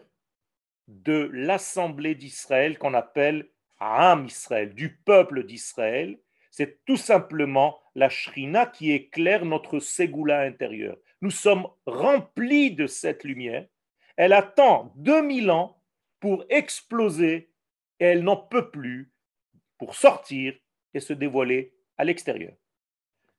de 0.88 1.30
l'assemblée 1.32 2.14
d'Israël 2.14 2.78
qu'on 2.78 2.94
appelle 2.94 3.50
Am 3.78 4.26
Israël, 4.26 4.74
du 4.74 4.96
peuple 4.96 5.44
d'Israël. 5.44 6.18
C'est 6.50 6.84
tout 6.86 6.96
simplement 6.96 7.78
la 7.94 8.08
Shrina 8.08 8.66
qui 8.66 8.92
éclaire 8.92 9.44
notre 9.44 9.78
Ségoula 9.78 10.40
intérieur. 10.40 10.96
Nous 11.20 11.30
sommes 11.30 11.66
remplis 11.84 12.70
de 12.70 12.86
cette 12.86 13.24
lumière. 13.24 13.66
Elle 14.16 14.32
attend 14.32 14.92
2000 14.96 15.50
ans 15.50 15.82
pour 16.20 16.44
exploser 16.48 17.50
et 18.00 18.04
elle 18.04 18.22
n'en 18.22 18.36
peut 18.36 18.70
plus 18.70 19.12
pour 19.78 19.94
sortir 19.94 20.54
et 20.94 21.00
se 21.00 21.12
dévoiler 21.12 21.74
à 21.96 22.04
l'extérieur. 22.04 22.54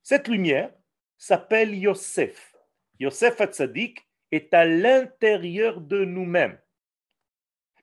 Cette 0.04 0.28
lumière 0.28 0.72
s'appelle 1.18 1.76
Yosef. 1.76 2.56
Yosef 3.00 3.42
Hatzadik 3.42 4.08
est 4.32 4.54
à 4.54 4.66
l'intérieur 4.66 5.82
de 5.82 6.06
nous-mêmes. 6.06 6.60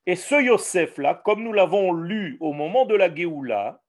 Et 0.06 0.16
ce 0.16 0.34
Yosef-là, 0.34 1.23
comme 1.25 1.42
nous 1.42 1.52
l'avons 1.52 1.92
lu 1.92 2.37
au 2.40 2.52
moment 2.52 2.84
de 2.84 2.94
la 2.94 3.14
Géoula, 3.14 3.82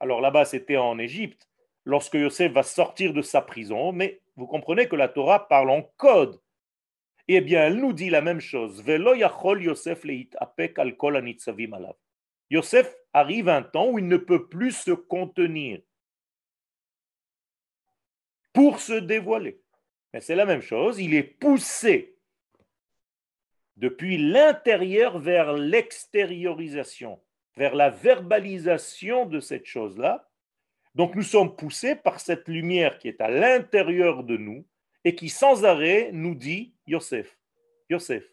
alors 0.00 0.20
là-bas 0.20 0.44
c'était 0.44 0.76
en 0.76 0.98
Égypte, 0.98 1.48
lorsque 1.84 2.14
Yosef 2.14 2.52
va 2.52 2.62
sortir 2.62 3.12
de 3.12 3.22
sa 3.22 3.42
prison, 3.42 3.92
mais 3.92 4.20
vous 4.36 4.46
comprenez 4.46 4.88
que 4.88 4.96
la 4.96 5.08
Torah 5.08 5.48
parle 5.48 5.70
en 5.70 5.82
code. 5.96 6.40
Eh 7.28 7.40
bien, 7.40 7.66
elle 7.66 7.76
nous 7.76 7.92
dit 7.92 8.10
la 8.10 8.20
même 8.20 8.40
chose. 8.40 8.82
Yosef 12.50 12.96
arrive 13.12 13.48
un 13.48 13.62
temps 13.62 13.90
où 13.90 13.98
il 13.98 14.08
ne 14.08 14.16
peut 14.16 14.48
plus 14.48 14.72
se 14.72 14.90
contenir 14.90 15.80
pour 18.52 18.80
se 18.80 18.92
dévoiler. 18.94 19.60
Mais 20.12 20.20
c'est 20.20 20.34
la 20.34 20.46
même 20.46 20.60
chose, 20.60 20.98
il 20.98 21.14
est 21.14 21.22
poussé 21.22 22.16
depuis 23.76 24.18
l'intérieur 24.18 25.18
vers 25.18 25.54
l'extériorisation, 25.54 27.20
vers 27.56 27.74
la 27.74 27.90
verbalisation 27.90 29.26
de 29.26 29.40
cette 29.40 29.66
chose-là. 29.66 30.28
Donc 30.94 31.14
nous 31.14 31.22
sommes 31.22 31.56
poussés 31.56 31.96
par 31.96 32.20
cette 32.20 32.48
lumière 32.48 32.98
qui 32.98 33.08
est 33.08 33.20
à 33.22 33.30
l'intérieur 33.30 34.24
de 34.24 34.36
nous 34.36 34.66
et 35.04 35.14
qui 35.14 35.30
sans 35.30 35.64
arrêt 35.64 36.10
nous 36.12 36.34
dit 36.34 36.74
Yosef, 36.86 37.38
Yosef, 37.88 38.24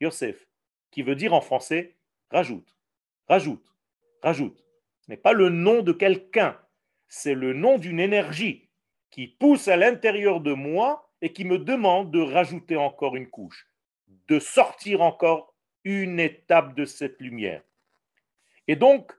Yosef, 0.00 0.48
qui 0.90 1.02
veut 1.02 1.14
dire 1.14 1.32
en 1.32 1.40
français 1.40 1.96
rajoute 2.30 2.74
rajoute. 3.30 3.69
Rajoute. 4.22 4.64
Ce 5.00 5.10
n'est 5.10 5.16
pas 5.16 5.32
le 5.32 5.48
nom 5.48 5.82
de 5.82 5.92
quelqu'un, 5.92 6.58
c'est 7.08 7.34
le 7.34 7.52
nom 7.52 7.78
d'une 7.78 8.00
énergie 8.00 8.68
qui 9.10 9.26
pousse 9.26 9.68
à 9.68 9.76
l'intérieur 9.76 10.40
de 10.40 10.52
moi 10.52 11.10
et 11.20 11.32
qui 11.32 11.44
me 11.44 11.58
demande 11.58 12.10
de 12.10 12.20
rajouter 12.20 12.76
encore 12.76 13.16
une 13.16 13.28
couche, 13.28 13.68
de 14.28 14.38
sortir 14.38 15.02
encore 15.02 15.54
une 15.84 16.20
étape 16.20 16.74
de 16.74 16.84
cette 16.84 17.20
lumière. 17.20 17.62
Et 18.68 18.76
donc, 18.76 19.12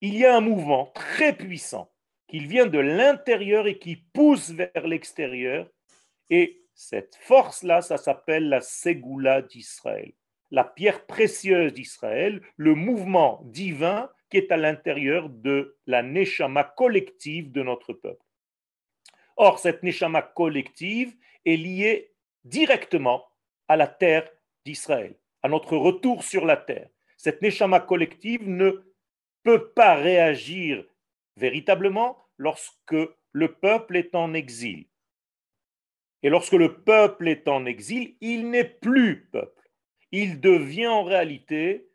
il 0.00 0.16
y 0.16 0.24
a 0.24 0.36
un 0.36 0.40
mouvement 0.40 0.86
très 0.94 1.32
puissant 1.32 1.92
qui 2.28 2.40
vient 2.40 2.66
de 2.66 2.78
l'intérieur 2.78 3.66
et 3.66 3.78
qui 3.78 3.96
pousse 3.96 4.50
vers 4.50 4.86
l'extérieur. 4.86 5.68
Et 6.30 6.62
cette 6.74 7.16
force-là, 7.16 7.82
ça 7.82 7.96
s'appelle 7.96 8.48
la 8.48 8.60
Ségoula 8.60 9.42
d'Israël, 9.42 10.12
la 10.50 10.64
pierre 10.64 11.06
précieuse 11.06 11.72
d'Israël, 11.72 12.42
le 12.56 12.74
mouvement 12.74 13.40
divin 13.44 14.10
qui 14.30 14.36
est 14.36 14.52
à 14.52 14.56
l'intérieur 14.56 15.28
de 15.28 15.76
la 15.86 16.02
Neshama 16.02 16.64
collective 16.64 17.50
de 17.52 17.62
notre 17.62 17.92
peuple. 17.92 18.24
Or, 19.36 19.58
cette 19.58 19.82
Neshama 19.82 20.22
collective 20.22 21.14
est 21.44 21.56
liée 21.56 22.12
directement 22.44 23.24
à 23.68 23.76
la 23.76 23.86
terre 23.86 24.28
d'Israël, 24.64 25.14
à 25.42 25.48
notre 25.48 25.76
retour 25.76 26.24
sur 26.24 26.44
la 26.44 26.56
terre. 26.56 26.88
Cette 27.16 27.42
Neshama 27.42 27.80
collective 27.80 28.48
ne 28.48 28.84
peut 29.42 29.70
pas 29.70 29.94
réagir 29.94 30.84
véritablement 31.36 32.18
lorsque 32.36 32.96
le 33.32 33.54
peuple 33.54 33.96
est 33.96 34.14
en 34.14 34.34
exil. 34.34 34.86
Et 36.22 36.30
lorsque 36.30 36.52
le 36.54 36.82
peuple 36.82 37.28
est 37.28 37.46
en 37.46 37.64
exil, 37.64 38.16
il 38.20 38.50
n'est 38.50 38.64
plus 38.64 39.26
peuple. 39.26 39.70
Il 40.10 40.40
devient 40.40 40.88
en 40.88 41.04
réalité 41.04 41.88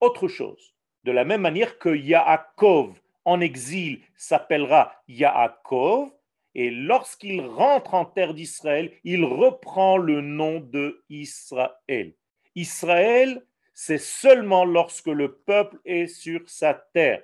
autre 0.00 0.28
chose. 0.28 0.74
De 1.04 1.12
la 1.12 1.24
même 1.24 1.40
manière 1.40 1.78
que 1.78 1.94
Yaakov 1.94 3.00
en 3.24 3.40
exil 3.40 4.00
s'appellera 4.16 4.92
Yaakov, 5.08 6.10
et 6.54 6.70
lorsqu'il 6.70 7.40
rentre 7.40 7.94
en 7.94 8.04
terre 8.04 8.34
d'Israël, 8.34 8.92
il 9.04 9.24
reprend 9.24 9.96
le 9.96 10.20
nom 10.20 10.60
de 10.60 11.02
Israël. 11.08 12.14
Israël, 12.54 13.44
c'est 13.72 13.98
seulement 13.98 14.64
lorsque 14.64 15.06
le 15.06 15.36
peuple 15.36 15.78
est 15.84 16.08
sur 16.08 16.40
sa 16.50 16.74
terre. 16.74 17.22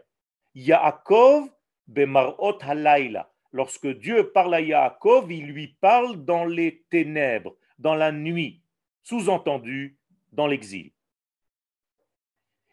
Yaakov, 0.55 1.51
bemarot 1.87 2.59
halayla. 2.63 3.31
Lorsque 3.53 3.89
Dieu 3.89 4.31
parle 4.33 4.55
à 4.55 4.61
Yaakov, 4.61 5.31
il 5.33 5.47
lui 5.47 5.77
parle 5.81 6.25
dans 6.25 6.45
les 6.45 6.85
ténèbres, 6.89 7.57
dans 7.79 7.95
la 7.95 8.13
nuit, 8.13 8.63
sous-entendu 9.03 9.99
dans 10.33 10.47
l'exil. 10.47 10.93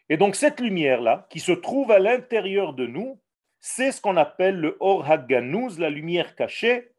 Et 0.08 0.16
donc 0.16 0.36
cette 0.36 0.60
lumière-là, 0.60 1.26
qui 1.30 1.40
se 1.40 1.52
trouve 1.52 1.90
à 1.90 1.98
l'intérieur 1.98 2.74
de 2.74 2.86
nous, 2.86 3.20
c'est 3.60 3.92
ce 3.92 4.00
qu'on 4.00 4.16
appelle 4.16 4.56
le 4.56 4.76
Or 4.80 5.10
Haganouz, 5.10 5.78
la 5.78 5.88
lumière 5.88 6.36
cachée, 6.36 6.92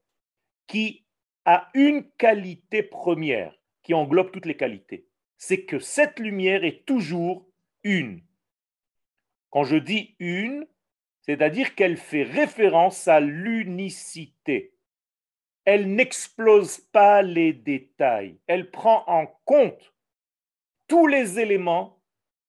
qui 0.67 1.05
a 1.45 1.69
une 1.75 2.09
qualité 2.17 2.81
première, 2.81 3.53
qui 3.83 3.93
englobe 3.93 4.31
toutes 4.31 4.47
les 4.47 4.57
qualités. 4.57 5.07
C'est 5.37 5.65
que 5.65 5.77
cette 5.77 6.19
lumière 6.19 6.63
est 6.63 6.85
toujours 6.85 7.47
une. 7.83 8.23
Quand 9.51 9.63
je 9.63 9.77
dis 9.77 10.15
une, 10.17 10.65
c'est-à-dire 11.21 11.75
qu'elle 11.75 11.97
fait 11.97 12.23
référence 12.23 13.07
à 13.07 13.19
l'unicité. 13.19 14.73
Elle 15.65 15.93
n'explose 15.93 16.79
pas 16.79 17.21
les 17.21 17.53
détails, 17.53 18.39
elle 18.45 18.69
prend 18.69 19.03
en 19.07 19.25
compte 19.45 19.93
tous 20.87 21.07
les 21.07 21.39
éléments 21.39 21.99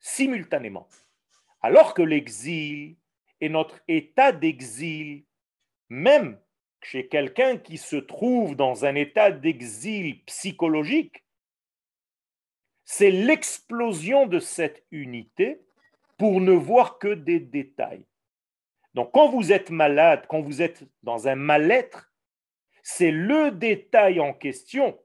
simultanément. 0.06 0.88
Alors 1.60 1.92
que 1.92 2.02
l'exil 2.02 2.96
et 3.40 3.48
notre 3.48 3.80
état 3.88 4.30
d'exil, 4.30 5.24
même 5.88 6.38
chez 6.80 7.08
quelqu'un 7.08 7.56
qui 7.56 7.76
se 7.76 7.96
trouve 7.96 8.54
dans 8.54 8.84
un 8.84 8.94
état 8.94 9.32
d'exil 9.32 10.24
psychologique, 10.24 11.24
c'est 12.84 13.10
l'explosion 13.10 14.26
de 14.26 14.38
cette 14.38 14.86
unité 14.92 15.60
pour 16.18 16.40
ne 16.40 16.52
voir 16.52 16.98
que 16.98 17.12
des 17.12 17.40
détails. 17.40 18.06
Donc 18.94 19.10
quand 19.12 19.28
vous 19.28 19.52
êtes 19.52 19.70
malade, 19.70 20.24
quand 20.28 20.40
vous 20.40 20.62
êtes 20.62 20.84
dans 21.02 21.26
un 21.26 21.34
mal-être, 21.34 22.12
c'est 22.84 23.10
le 23.10 23.50
détail 23.50 24.20
en 24.20 24.32
question 24.32 24.98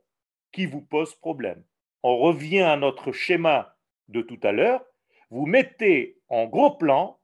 qui 0.52 0.68
vous 0.68 0.82
pose 0.82 1.16
problème. 1.16 1.64
On 2.04 2.20
revient 2.20 2.62
à 2.62 2.78
notre 2.78 3.12
schéma 3.12 3.76
de 4.10 4.22
tout 4.22 4.40
à 4.44 4.52
l'heure. 4.52 4.86
Vous 5.32 5.46
mettez 5.46 6.20
en 6.28 6.46
gros 6.46 6.76
plan 6.76 7.20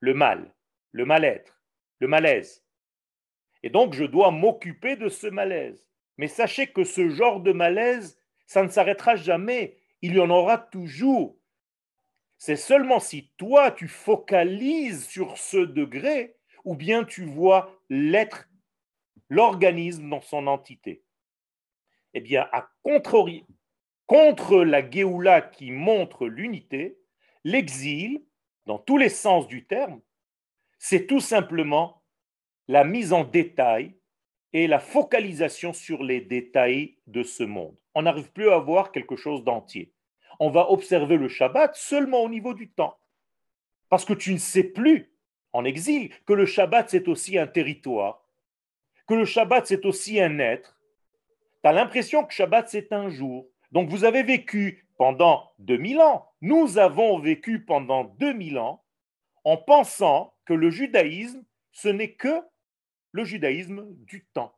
le 0.00 0.12
mal, 0.12 0.54
le 0.92 1.06
mal-être, 1.06 1.62
le 1.98 2.06
malaise. 2.06 2.62
Et 3.62 3.70
donc, 3.70 3.94
je 3.94 4.04
dois 4.04 4.30
m'occuper 4.30 4.96
de 4.96 5.08
ce 5.08 5.26
malaise. 5.26 5.88
Mais 6.18 6.28
sachez 6.28 6.66
que 6.66 6.84
ce 6.84 7.08
genre 7.08 7.40
de 7.40 7.52
malaise, 7.52 8.20
ça 8.46 8.62
ne 8.62 8.68
s'arrêtera 8.68 9.16
jamais. 9.16 9.78
Il 10.02 10.14
y 10.14 10.20
en 10.20 10.28
aura 10.28 10.58
toujours. 10.58 11.38
C'est 12.36 12.56
seulement 12.56 13.00
si 13.00 13.32
toi, 13.38 13.70
tu 13.70 13.88
focalises 13.88 15.06
sur 15.06 15.38
ce 15.38 15.56
degré, 15.56 16.36
ou 16.64 16.76
bien 16.76 17.04
tu 17.04 17.24
vois 17.24 17.80
l'être, 17.88 18.48
l'organisme 19.30 20.10
dans 20.10 20.20
son 20.20 20.46
entité. 20.46 21.02
Eh 22.12 22.20
bien, 22.20 22.46
à 22.52 22.68
contrario, 22.82 23.46
contre 24.06 24.62
la 24.64 24.88
Géoula 24.88 25.40
qui 25.40 25.70
montre 25.70 26.26
l'unité, 26.26 26.97
l'exil 27.48 28.22
dans 28.66 28.78
tous 28.78 28.98
les 28.98 29.08
sens 29.08 29.48
du 29.48 29.64
terme, 29.64 30.00
c'est 30.78 31.06
tout 31.06 31.20
simplement 31.20 32.02
la 32.68 32.84
mise 32.84 33.12
en 33.12 33.24
détail 33.24 33.94
et 34.52 34.66
la 34.66 34.78
focalisation 34.78 35.72
sur 35.72 36.02
les 36.02 36.20
détails 36.20 36.96
de 37.06 37.22
ce 37.22 37.42
monde. 37.42 37.76
On 37.94 38.02
n'arrive 38.02 38.30
plus 38.32 38.50
à 38.50 38.58
voir 38.58 38.92
quelque 38.92 39.16
chose 39.16 39.44
d'entier. 39.44 39.92
On 40.38 40.50
va 40.50 40.70
observer 40.70 41.16
le 41.16 41.28
Shabbat 41.28 41.74
seulement 41.74 42.22
au 42.22 42.28
niveau 42.28 42.54
du 42.54 42.68
temps. 42.68 42.98
Parce 43.88 44.04
que 44.04 44.12
tu 44.12 44.32
ne 44.32 44.38
sais 44.38 44.64
plus, 44.64 45.10
en 45.52 45.64
exil, 45.64 46.10
que 46.26 46.34
le 46.34 46.46
Shabbat, 46.46 46.90
c'est 46.90 47.08
aussi 47.08 47.38
un 47.38 47.46
territoire, 47.46 48.22
que 49.06 49.14
le 49.14 49.24
Shabbat, 49.24 49.66
c'est 49.66 49.86
aussi 49.86 50.20
un 50.20 50.38
être. 50.38 50.78
Tu 51.62 51.68
as 51.68 51.72
l'impression 51.72 52.24
que 52.24 52.34
Shabbat, 52.34 52.68
c'est 52.68 52.92
un 52.92 53.08
jour. 53.08 53.48
Donc 53.72 53.88
vous 53.88 54.04
avez 54.04 54.22
vécu 54.22 54.87
pendant 54.98 55.52
2000 55.60 56.00
ans. 56.00 56.30
Nous 56.42 56.76
avons 56.76 57.18
vécu 57.18 57.64
pendant 57.64 58.04
2000 58.04 58.58
ans 58.58 58.84
en 59.44 59.56
pensant 59.56 60.34
que 60.44 60.52
le 60.52 60.68
judaïsme, 60.68 61.42
ce 61.72 61.88
n'est 61.88 62.12
que 62.12 62.42
le 63.12 63.24
judaïsme 63.24 63.86
du 64.04 64.26
temps. 64.34 64.54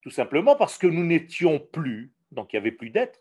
Tout 0.00 0.10
simplement 0.10 0.56
parce 0.56 0.78
que 0.78 0.86
nous 0.86 1.04
n'étions 1.04 1.58
plus, 1.58 2.14
donc 2.30 2.52
il 2.52 2.56
n'y 2.56 2.60
avait 2.60 2.72
plus 2.72 2.90
d'être, 2.90 3.20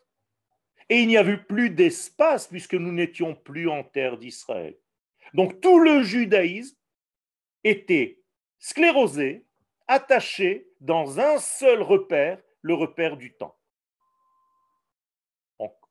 et 0.90 1.02
il 1.02 1.08
n'y 1.08 1.18
avait 1.18 1.38
plus 1.38 1.72
d'espace 1.72 2.48
puisque 2.48 2.76
nous 2.76 2.92
n'étions 2.92 3.36
plus 3.36 3.68
en 3.68 3.84
terre 3.84 4.18
d'Israël. 4.18 4.78
Donc 5.34 5.60
tout 5.60 5.80
le 5.80 6.04
judaïsme 6.04 6.78
était 7.64 8.22
sclérosé, 8.60 9.44
attaché 9.88 10.70
dans 10.80 11.20
un 11.20 11.40
seul 11.40 11.82
repère, 11.82 12.40
le 12.62 12.76
repère 12.76 13.18
du 13.18 13.34
temps 13.34 13.58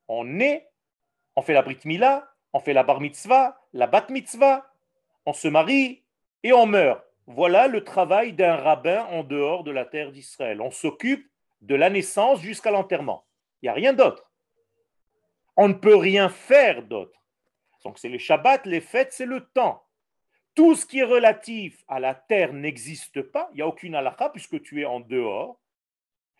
on 0.07 0.39
est, 0.39 0.69
on 1.35 1.41
fait 1.41 1.53
la 1.53 1.61
brit 1.61 1.79
mila, 1.85 2.29
on 2.53 2.59
fait 2.59 2.73
la 2.73 2.83
bar 2.83 3.01
mitzvah, 3.01 3.59
la 3.73 3.87
bat 3.87 4.05
mitzvah, 4.09 4.65
on 5.25 5.33
se 5.33 5.47
marie 5.47 6.03
et 6.43 6.53
on 6.53 6.65
meurt. 6.65 7.03
Voilà 7.27 7.67
le 7.67 7.83
travail 7.83 8.33
d'un 8.33 8.55
rabbin 8.55 9.05
en 9.05 9.23
dehors 9.23 9.63
de 9.63 9.71
la 9.71 9.85
terre 9.85 10.11
d'Israël. 10.11 10.61
On 10.61 10.71
s'occupe 10.71 11.27
de 11.61 11.75
la 11.75 11.89
naissance 11.89 12.39
jusqu'à 12.39 12.71
l'enterrement. 12.71 13.25
Il 13.61 13.65
n'y 13.65 13.69
a 13.69 13.73
rien 13.73 13.93
d'autre. 13.93 14.31
On 15.57 15.67
ne 15.67 15.73
peut 15.73 15.95
rien 15.95 16.29
faire 16.29 16.83
d'autre. 16.83 17.19
Donc 17.83 17.97
c'est 17.97 18.09
les 18.09 18.19
Shabbats, 18.19 18.61
les 18.65 18.81
fêtes, 18.81 19.11
c'est 19.11 19.25
le 19.25 19.41
temps. 19.41 19.83
Tout 20.53 20.75
ce 20.75 20.85
qui 20.85 20.99
est 20.99 21.03
relatif 21.03 21.83
à 21.87 21.99
la 21.99 22.15
terre 22.15 22.53
n'existe 22.53 23.21
pas. 23.21 23.49
Il 23.51 23.55
n'y 23.55 23.61
a 23.61 23.67
aucune 23.67 23.95
halakha 23.95 24.29
puisque 24.29 24.61
tu 24.61 24.81
es 24.81 24.85
en 24.85 24.99
dehors. 24.99 25.59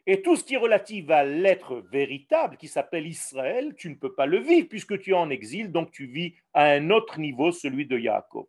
Et 0.08 0.22
tout 0.22 0.36
ce 0.36 0.44
qui 0.44 0.54
est 0.54 0.58
relatif 0.58 1.10
à 1.10 1.24
l'être 1.24 1.78
véritable, 1.92 2.58
qui 2.58 2.68
s'appelle 2.68 3.08
Israël, 3.08 3.74
tu 3.76 3.90
ne 3.90 3.96
peux 3.96 4.14
pas 4.14 4.28
le 4.28 4.40
vivre 4.40 4.68
puisque 4.68 5.00
tu 5.00 5.12
es 5.12 5.14
en 5.14 5.32
exil, 5.32 5.72
donc 5.72 5.92
tu 5.92 6.06
vis 6.06 6.36
à 6.54 6.66
un 6.66 6.92
autre 6.92 7.20
niveau, 7.20 7.52
celui 7.52 7.88
de 7.88 7.98
Yaakov. 7.98 8.46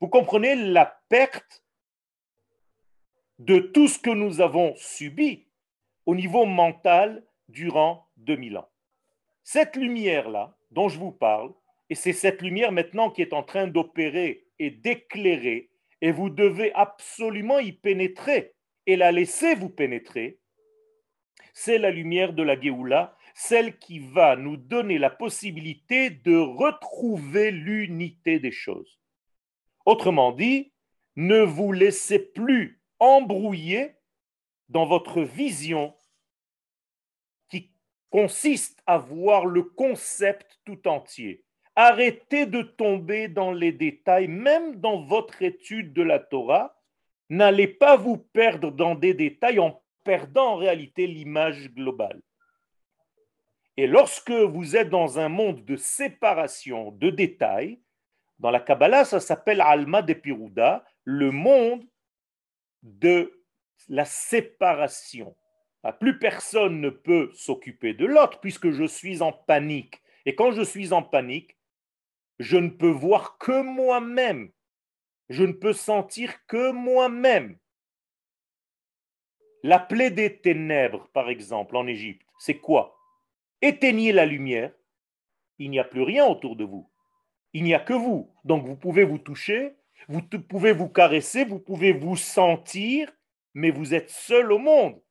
Vous 0.00 0.08
comprenez 0.08 0.54
la 0.54 1.00
perte 1.08 1.62
de 3.38 3.58
tout 3.58 3.88
ce 3.88 3.98
que 3.98 4.10
nous 4.10 4.40
avons 4.40 4.74
subi 4.76 5.46
au 6.06 6.14
niveau 6.14 6.46
mental 6.46 7.24
durant 7.48 8.08
2000 8.16 8.58
ans. 8.58 8.68
Cette 9.44 9.76
lumière-là, 9.76 10.56
dont 10.70 10.88
je 10.88 10.98
vous 10.98 11.12
parle, 11.12 11.52
et 11.90 11.94
c'est 11.94 12.12
cette 12.12 12.42
lumière 12.42 12.72
maintenant 12.72 13.10
qui 13.10 13.22
est 13.22 13.32
en 13.32 13.42
train 13.42 13.66
d'opérer 13.66 14.46
et 14.58 14.70
d'éclairer, 14.70 15.70
et 16.00 16.12
vous 16.12 16.30
devez 16.30 16.72
absolument 16.74 17.58
y 17.58 17.72
pénétrer 17.72 18.54
et 18.86 18.96
la 18.96 19.12
laisser 19.12 19.54
vous 19.54 19.68
pénétrer, 19.68 20.38
c'est 21.60 21.78
la 21.78 21.90
lumière 21.90 22.34
de 22.34 22.44
la 22.44 22.58
Géoula, 22.58 23.16
celle 23.34 23.78
qui 23.78 23.98
va 23.98 24.36
nous 24.36 24.56
donner 24.56 24.96
la 24.96 25.10
possibilité 25.10 26.08
de 26.08 26.36
retrouver 26.36 27.50
l'unité 27.50 28.38
des 28.38 28.52
choses. 28.52 29.00
Autrement 29.84 30.30
dit, 30.30 30.72
ne 31.16 31.40
vous 31.40 31.72
laissez 31.72 32.20
plus 32.20 32.80
embrouiller 33.00 33.96
dans 34.68 34.86
votre 34.86 35.20
vision 35.20 35.96
qui 37.48 37.72
consiste 38.08 38.80
à 38.86 38.96
voir 38.96 39.44
le 39.44 39.64
concept 39.64 40.60
tout 40.64 40.86
entier. 40.86 41.44
Arrêtez 41.74 42.46
de 42.46 42.62
tomber 42.62 43.26
dans 43.26 43.50
les 43.50 43.72
détails, 43.72 44.28
même 44.28 44.76
dans 44.76 45.02
votre 45.02 45.42
étude 45.42 45.92
de 45.92 46.02
la 46.02 46.20
Torah. 46.20 46.80
N'allez 47.28 47.66
pas 47.66 47.96
vous 47.96 48.16
perdre 48.16 48.70
dans 48.70 48.94
des 48.94 49.12
détails 49.12 49.58
perdant 50.08 50.54
en 50.54 50.56
réalité 50.56 51.06
l'image 51.06 51.68
globale. 51.68 52.22
Et 53.76 53.86
lorsque 53.86 54.30
vous 54.30 54.74
êtes 54.74 54.88
dans 54.88 55.18
un 55.18 55.28
monde 55.28 55.66
de 55.66 55.76
séparation, 55.76 56.92
de 56.92 57.10
détails, 57.10 57.78
dans 58.38 58.50
la 58.50 58.58
Kabbalah, 58.58 59.04
ça 59.04 59.20
s'appelle 59.20 59.60
Alma 59.60 60.00
de 60.00 60.14
Pirouda, 60.14 60.82
le 61.04 61.30
monde 61.30 61.84
de 62.82 63.44
la 63.90 64.06
séparation. 64.06 65.36
Ah, 65.82 65.92
plus 65.92 66.18
personne 66.18 66.80
ne 66.80 66.88
peut 66.88 67.30
s'occuper 67.34 67.92
de 67.92 68.06
l'autre 68.06 68.40
puisque 68.40 68.70
je 68.70 68.84
suis 68.84 69.20
en 69.20 69.32
panique. 69.32 70.00
Et 70.24 70.34
quand 70.34 70.52
je 70.52 70.62
suis 70.62 70.94
en 70.94 71.02
panique, 71.02 71.58
je 72.38 72.56
ne 72.56 72.70
peux 72.70 72.88
voir 72.88 73.36
que 73.36 73.60
moi-même. 73.60 74.52
Je 75.28 75.44
ne 75.44 75.52
peux 75.52 75.74
sentir 75.74 76.32
que 76.46 76.70
moi-même. 76.70 77.58
La 79.64 79.80
plaie 79.80 80.12
des 80.12 80.38
ténèbres, 80.38 81.08
par 81.12 81.28
exemple, 81.28 81.76
en 81.76 81.86
Égypte, 81.88 82.26
c'est 82.38 82.58
quoi? 82.58 82.96
Éteignez 83.60 84.12
la 84.12 84.24
lumière, 84.24 84.72
il 85.58 85.70
n'y 85.70 85.80
a 85.80 85.84
plus 85.84 86.02
rien 86.02 86.24
autour 86.26 86.54
de 86.54 86.64
vous. 86.64 86.88
Il 87.52 87.64
n'y 87.64 87.74
a 87.74 87.80
que 87.80 87.92
vous. 87.92 88.32
Donc 88.44 88.64
vous 88.64 88.76
pouvez 88.76 89.02
vous 89.02 89.18
toucher, 89.18 89.74
vous 90.06 90.22
pouvez 90.22 90.72
vous 90.72 90.88
caresser, 90.88 91.44
vous 91.44 91.58
pouvez 91.58 91.92
vous 91.92 92.16
sentir, 92.16 93.10
mais 93.54 93.70
vous 93.70 93.94
êtes 93.94 94.10
seul 94.10 94.52
au 94.52 94.58
monde. 94.58 95.02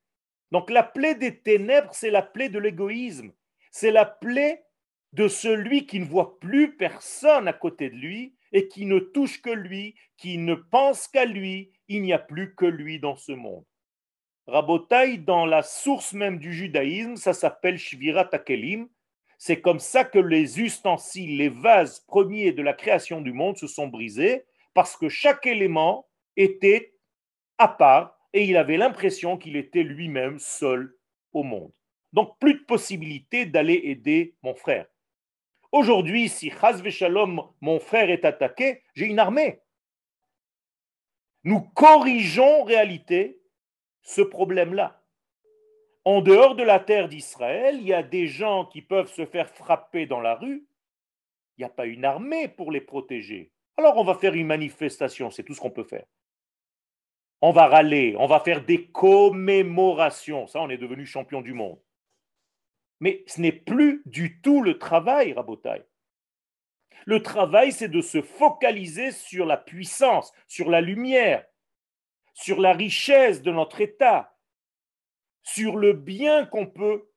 Donc 0.50 0.70
la 0.70 0.82
plaie 0.82 1.14
des 1.14 1.40
ténèbres, 1.40 1.92
c'est 1.92 2.10
la 2.10 2.22
plaie 2.22 2.48
de 2.48 2.58
l'égoïsme. 2.58 3.32
C'est 3.70 3.90
la 3.90 4.06
plaie 4.06 4.64
de 5.12 5.28
celui 5.28 5.86
qui 5.86 6.00
ne 6.00 6.06
voit 6.06 6.38
plus 6.40 6.74
personne 6.74 7.48
à 7.48 7.52
côté 7.52 7.90
de 7.90 7.96
lui 7.96 8.34
et 8.52 8.66
qui 8.68 8.86
ne 8.86 8.98
touche 8.98 9.42
que 9.42 9.50
lui, 9.50 9.94
qui 10.16 10.38
ne 10.38 10.54
pense 10.54 11.06
qu'à 11.06 11.26
lui. 11.26 11.70
Il 11.88 12.00
n'y 12.00 12.14
a 12.14 12.18
plus 12.18 12.54
que 12.54 12.64
lui 12.64 12.98
dans 12.98 13.16
ce 13.16 13.32
monde. 13.32 13.64
Rabotai, 14.48 15.18
dans 15.18 15.44
la 15.44 15.62
source 15.62 16.14
même 16.14 16.38
du 16.38 16.54
judaïsme, 16.54 17.16
ça 17.16 17.34
s'appelle 17.34 17.76
Shvira 17.76 18.24
Takelim. 18.24 18.88
C'est 19.36 19.60
comme 19.60 19.78
ça 19.78 20.04
que 20.04 20.18
les 20.18 20.58
ustensiles, 20.58 21.36
les 21.36 21.50
vases 21.50 22.00
premiers 22.00 22.52
de 22.52 22.62
la 22.62 22.72
création 22.72 23.20
du 23.20 23.34
monde 23.34 23.58
se 23.58 23.66
sont 23.66 23.88
brisés, 23.88 24.46
parce 24.72 24.96
que 24.96 25.10
chaque 25.10 25.44
élément 25.44 26.08
était 26.36 26.94
à 27.58 27.68
part 27.68 28.18
et 28.32 28.44
il 28.44 28.56
avait 28.56 28.78
l'impression 28.78 29.36
qu'il 29.36 29.54
était 29.54 29.82
lui-même 29.82 30.38
seul 30.38 30.96
au 31.34 31.42
monde. 31.42 31.72
Donc 32.14 32.38
plus 32.38 32.54
de 32.54 32.64
possibilité 32.64 33.44
d'aller 33.44 33.80
aider 33.84 34.34
mon 34.42 34.54
frère. 34.54 34.86
Aujourd'hui, 35.72 36.30
si 36.30 36.50
Chaz 36.50 36.82
Shalom, 36.88 37.42
mon 37.60 37.80
frère 37.80 38.08
est 38.08 38.24
attaqué, 38.24 38.82
j'ai 38.94 39.04
une 39.04 39.18
armée. 39.18 39.60
Nous 41.44 41.60
corrigeons 41.60 42.64
réalité 42.64 43.37
ce 44.08 44.22
problème-là. 44.22 45.02
En 46.06 46.22
dehors 46.22 46.56
de 46.56 46.62
la 46.62 46.80
terre 46.80 47.08
d'Israël, 47.08 47.76
il 47.78 47.86
y 47.86 47.92
a 47.92 48.02
des 48.02 48.26
gens 48.26 48.64
qui 48.64 48.80
peuvent 48.80 49.12
se 49.12 49.26
faire 49.26 49.50
frapper 49.50 50.06
dans 50.06 50.22
la 50.22 50.34
rue. 50.34 50.66
Il 51.56 51.60
n'y 51.60 51.66
a 51.66 51.68
pas 51.68 51.84
une 51.84 52.06
armée 52.06 52.48
pour 52.48 52.72
les 52.72 52.80
protéger. 52.80 53.52
Alors 53.76 53.98
on 53.98 54.04
va 54.04 54.14
faire 54.14 54.32
une 54.32 54.46
manifestation, 54.46 55.30
c'est 55.30 55.42
tout 55.42 55.52
ce 55.52 55.60
qu'on 55.60 55.70
peut 55.70 55.84
faire. 55.84 56.06
On 57.42 57.50
va 57.50 57.66
râler, 57.66 58.16
on 58.18 58.26
va 58.26 58.40
faire 58.40 58.64
des 58.64 58.86
commémorations. 58.86 60.46
Ça, 60.46 60.62
on 60.62 60.70
est 60.70 60.78
devenu 60.78 61.04
champion 61.04 61.42
du 61.42 61.52
monde. 61.52 61.78
Mais 63.00 63.24
ce 63.26 63.42
n'est 63.42 63.52
plus 63.52 64.02
du 64.06 64.40
tout 64.40 64.62
le 64.62 64.78
travail, 64.78 65.34
Rabotai. 65.34 65.84
Le 67.04 67.22
travail, 67.22 67.72
c'est 67.72 67.88
de 67.88 68.00
se 68.00 68.22
focaliser 68.22 69.12
sur 69.12 69.44
la 69.44 69.58
puissance, 69.58 70.32
sur 70.46 70.70
la 70.70 70.80
lumière, 70.80 71.44
sur 72.38 72.60
la 72.60 72.72
richesse 72.72 73.42
de 73.42 73.50
notre 73.50 73.80
État, 73.80 74.38
sur 75.42 75.76
le 75.76 75.92
bien 75.92 76.46
qu'on 76.46 76.68
peut 76.68 77.10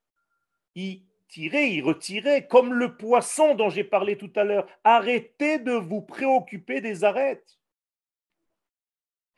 y 0.74 1.06
tirer, 1.28 1.68
y 1.68 1.82
retirer, 1.82 2.48
comme 2.48 2.74
le 2.74 2.98
poisson 2.98 3.54
dont 3.54 3.70
j'ai 3.70 3.84
parlé 3.84 4.18
tout 4.18 4.32
à 4.36 4.44
l'heure. 4.44 4.68
Arrêtez 4.84 5.60
de 5.60 5.74
vous 5.74 6.02
préoccuper 6.02 6.82
des 6.82 7.04
arêtes. 7.04 7.60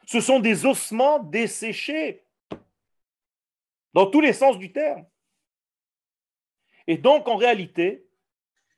Ce 0.06 0.22
sont 0.22 0.40
des 0.40 0.66
ossements 0.66 1.20
desséchés, 1.20 2.24
dans 3.92 4.06
tous 4.06 4.22
les 4.22 4.34
sens 4.34 4.58
du 4.58 4.72
terme. 4.72 5.06
Et 6.88 6.98
donc, 6.98 7.28
en 7.28 7.36
réalité, 7.36 8.08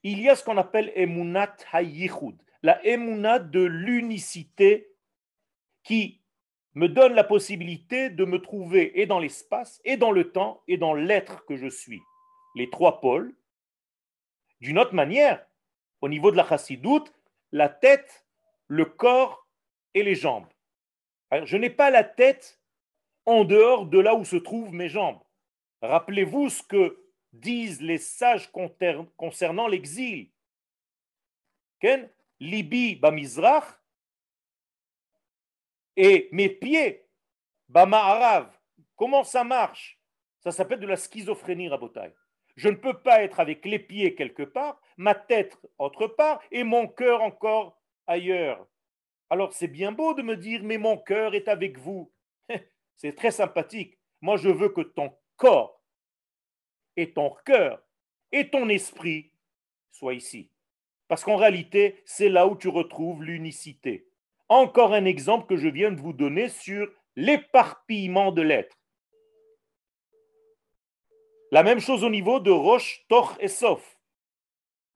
il 0.02 0.20
y 0.22 0.28
a 0.28 0.36
ce 0.36 0.44
qu'on 0.44 0.58
appelle 0.58 0.91
Emunat 0.96 1.56
Hayichud, 1.72 2.41
la 2.63 2.84
Emunat 2.84 3.38
de 3.38 3.62
l'unicité 3.62 4.91
qui 5.84 6.25
me 6.76 6.88
donne 6.90 7.14
la 7.14 7.24
possibilité 7.24 8.10
de 8.10 8.26
me 8.26 8.42
trouver 8.42 9.00
et 9.00 9.06
dans 9.06 9.20
l'espace, 9.20 9.82
et 9.86 9.98
dans 9.98 10.12
le 10.12 10.32
temps, 10.32 10.62
et 10.68 10.78
dans 10.78 10.94
l'être 10.94 11.46
que 11.46 11.56
je 11.56 11.68
suis. 11.68 12.02
Les 12.56 12.70
trois 12.70 13.00
pôles. 13.00 13.34
D'une 14.60 14.78
autre 14.78 14.94
manière, 14.94 15.46
au 16.02 16.10
niveau 16.10 16.32
de 16.32 16.38
la 16.38 16.48
chassidoute, 16.48 17.14
la 17.52 17.70
tête, 17.70 18.26
le 18.68 18.86
corps 18.86 19.48
et 19.94 20.04
les 20.04 20.16
jambes. 20.16 20.48
je 21.32 21.58
n'ai 21.58 21.70
pas 21.70 21.90
la 21.90 22.04
tête 22.04 22.62
en 23.26 23.44
dehors 23.44 23.86
de 23.86 24.00
là 24.00 24.16
où 24.16 24.26
se 24.26 24.36
trouvent 24.36 24.74
mes 24.74 24.90
jambes. 24.90 25.20
Rappelez-vous 25.82 26.50
ce 26.50 26.64
que 26.64 27.06
disent 27.34 27.82
les 27.82 27.98
sages 27.98 28.52
concernant 29.18 29.68
l'exil. 29.68 30.30
Libi 32.40 32.96
bamizrach 32.96 33.80
et 35.95 36.29
mes 36.31 36.49
pieds 36.49 37.05
bama'arav. 37.69 38.49
Comment 38.95 39.23
ça 39.23 39.43
marche? 39.43 39.99
Ça 40.39 40.51
s'appelle 40.51 40.79
de 40.79 40.88
la 40.88 40.97
schizophrénie 40.97 41.69
rabotaille. 41.69 42.13
Je 42.55 42.69
ne 42.69 42.75
peux 42.75 42.93
pas 43.01 43.23
être 43.23 43.39
avec 43.39 43.65
les 43.65 43.79
pieds 43.79 44.15
quelque 44.15 44.43
part, 44.43 44.79
ma 44.97 45.13
tête 45.13 45.58
autre 45.77 46.08
part 46.08 46.41
et 46.51 46.63
mon 46.63 46.88
cœur 46.88 47.21
encore 47.21 47.81
ailleurs. 48.08 48.65
Alors 49.29 49.53
c'est 49.53 49.67
bien 49.67 49.91
beau 49.91 50.13
de 50.13 50.21
me 50.21 50.38
dire 50.38 50.62
mais 50.63 50.77
mon 50.77 50.97
cœur 50.97 51.36
est 51.36 51.47
avec 51.47 51.77
vous. 51.77 52.12
C'est 52.95 53.15
très 53.15 53.31
sympathique. 53.31 53.97
Moi 54.21 54.38
je 54.38 54.49
veux 54.49 54.69
que 54.69 54.81
ton 54.81 55.13
corps 55.36 55.84
et 56.95 57.12
ton 57.12 57.36
cœur 57.45 57.81
et 58.31 58.49
ton 58.49 58.69
esprit 58.69 59.31
soient 59.91 60.13
ici. 60.13 60.49
Parce 61.08 61.23
qu'en 61.23 61.36
réalité, 61.36 62.01
c'est 62.05 62.29
là 62.29 62.47
où 62.47 62.55
tu 62.55 62.67
retrouves 62.67 63.23
l'unicité. 63.23 64.08
Encore 64.47 64.93
un 64.93 65.05
exemple 65.05 65.47
que 65.47 65.58
je 65.58 65.67
viens 65.67 65.91
de 65.91 65.99
vous 65.99 66.13
donner 66.13 66.49
sur 66.49 66.91
l'éparpillement 67.15 68.31
de 68.31 68.41
l'être. 68.41 68.77
La 71.51 71.63
même 71.63 71.79
chose 71.79 72.03
au 72.03 72.10
niveau 72.10 72.39
de 72.39 72.51
Roche, 72.51 73.05
Toch 73.08 73.36
et 73.39 73.47
Sof. 73.47 73.97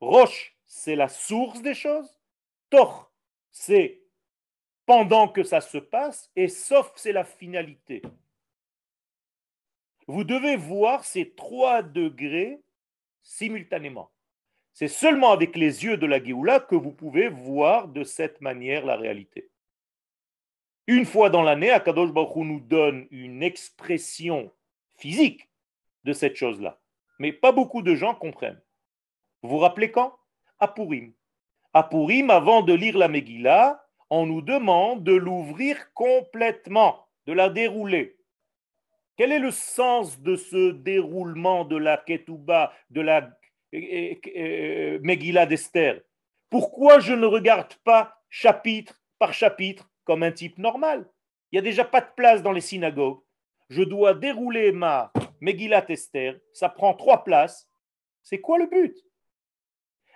Roche, 0.00 0.56
c'est 0.66 0.96
la 0.96 1.08
source 1.08 1.62
des 1.62 1.74
choses. 1.74 2.20
Toch, 2.70 3.10
c'est 3.50 4.02
pendant 4.86 5.28
que 5.28 5.42
ça 5.42 5.60
se 5.60 5.78
passe. 5.78 6.30
Et 6.36 6.48
Sof, 6.48 6.92
c'est 6.96 7.12
la 7.12 7.24
finalité. 7.24 8.02
Vous 10.06 10.24
devez 10.24 10.56
voir 10.56 11.04
ces 11.04 11.34
trois 11.34 11.82
degrés 11.82 12.60
simultanément. 13.22 14.10
C'est 14.72 14.88
seulement 14.88 15.32
avec 15.32 15.56
les 15.56 15.84
yeux 15.84 15.96
de 15.96 16.06
la 16.06 16.22
Géoula 16.22 16.60
que 16.60 16.74
vous 16.74 16.92
pouvez 16.92 17.28
voir 17.28 17.88
de 17.88 18.04
cette 18.04 18.40
manière 18.40 18.86
la 18.86 18.96
réalité. 18.96 19.50
Une 20.86 21.04
fois 21.04 21.30
dans 21.30 21.42
l'année, 21.42 21.70
Akadosh 21.70 22.12
Baruch 22.12 22.36
nous 22.36 22.60
donne 22.60 23.06
une 23.10 23.42
expression 23.42 24.50
physique 24.96 25.48
de 26.04 26.12
cette 26.12 26.36
chose-là. 26.36 26.80
Mais 27.18 27.32
pas 27.32 27.52
beaucoup 27.52 27.82
de 27.82 27.94
gens 27.94 28.14
comprennent. 28.14 28.60
Vous 29.42 29.50
vous 29.50 29.58
rappelez 29.58 29.90
quand? 29.90 30.16
À 30.58 30.68
Purim. 30.68 31.12
À 31.72 31.82
Purim, 31.84 32.30
avant 32.30 32.62
de 32.62 32.72
lire 32.72 32.98
la 32.98 33.08
Megillah, 33.08 33.84
on 34.10 34.26
nous 34.26 34.42
demande 34.42 35.04
de 35.04 35.12
l'ouvrir 35.12 35.92
complètement, 35.94 37.06
de 37.26 37.32
la 37.32 37.48
dérouler. 37.48 38.18
Quel 39.16 39.32
est 39.32 39.38
le 39.38 39.50
sens 39.50 40.20
de 40.20 40.34
ce 40.34 40.72
déroulement 40.72 41.64
de 41.64 41.76
la 41.76 41.98
Ketouba, 41.98 42.72
de 42.90 43.00
la 43.00 43.30
Megillah 43.72 45.46
d'Esther 45.46 46.00
Pourquoi 46.50 46.98
je 47.00 47.12
ne 47.12 47.26
regarde 47.26 47.74
pas 47.84 48.16
chapitre 48.28 49.00
par 49.18 49.32
chapitre 49.32 49.90
comme 50.04 50.22
un 50.22 50.32
type 50.32 50.58
normal? 50.58 51.08
Il 51.50 51.56
n'y 51.56 51.58
a 51.60 51.68
déjà 51.70 51.84
pas 51.84 52.00
de 52.00 52.10
place 52.16 52.42
dans 52.42 52.52
les 52.52 52.60
synagogues. 52.60 53.20
Je 53.68 53.82
dois 53.82 54.14
dérouler 54.14 54.72
ma 54.72 55.12
Megillah 55.40 55.82
d'Esther, 55.82 56.38
ça 56.52 56.68
prend 56.68 56.94
trois 56.94 57.24
places. 57.24 57.68
C'est 58.22 58.40
quoi 58.40 58.58
le 58.58 58.66
but? 58.66 58.96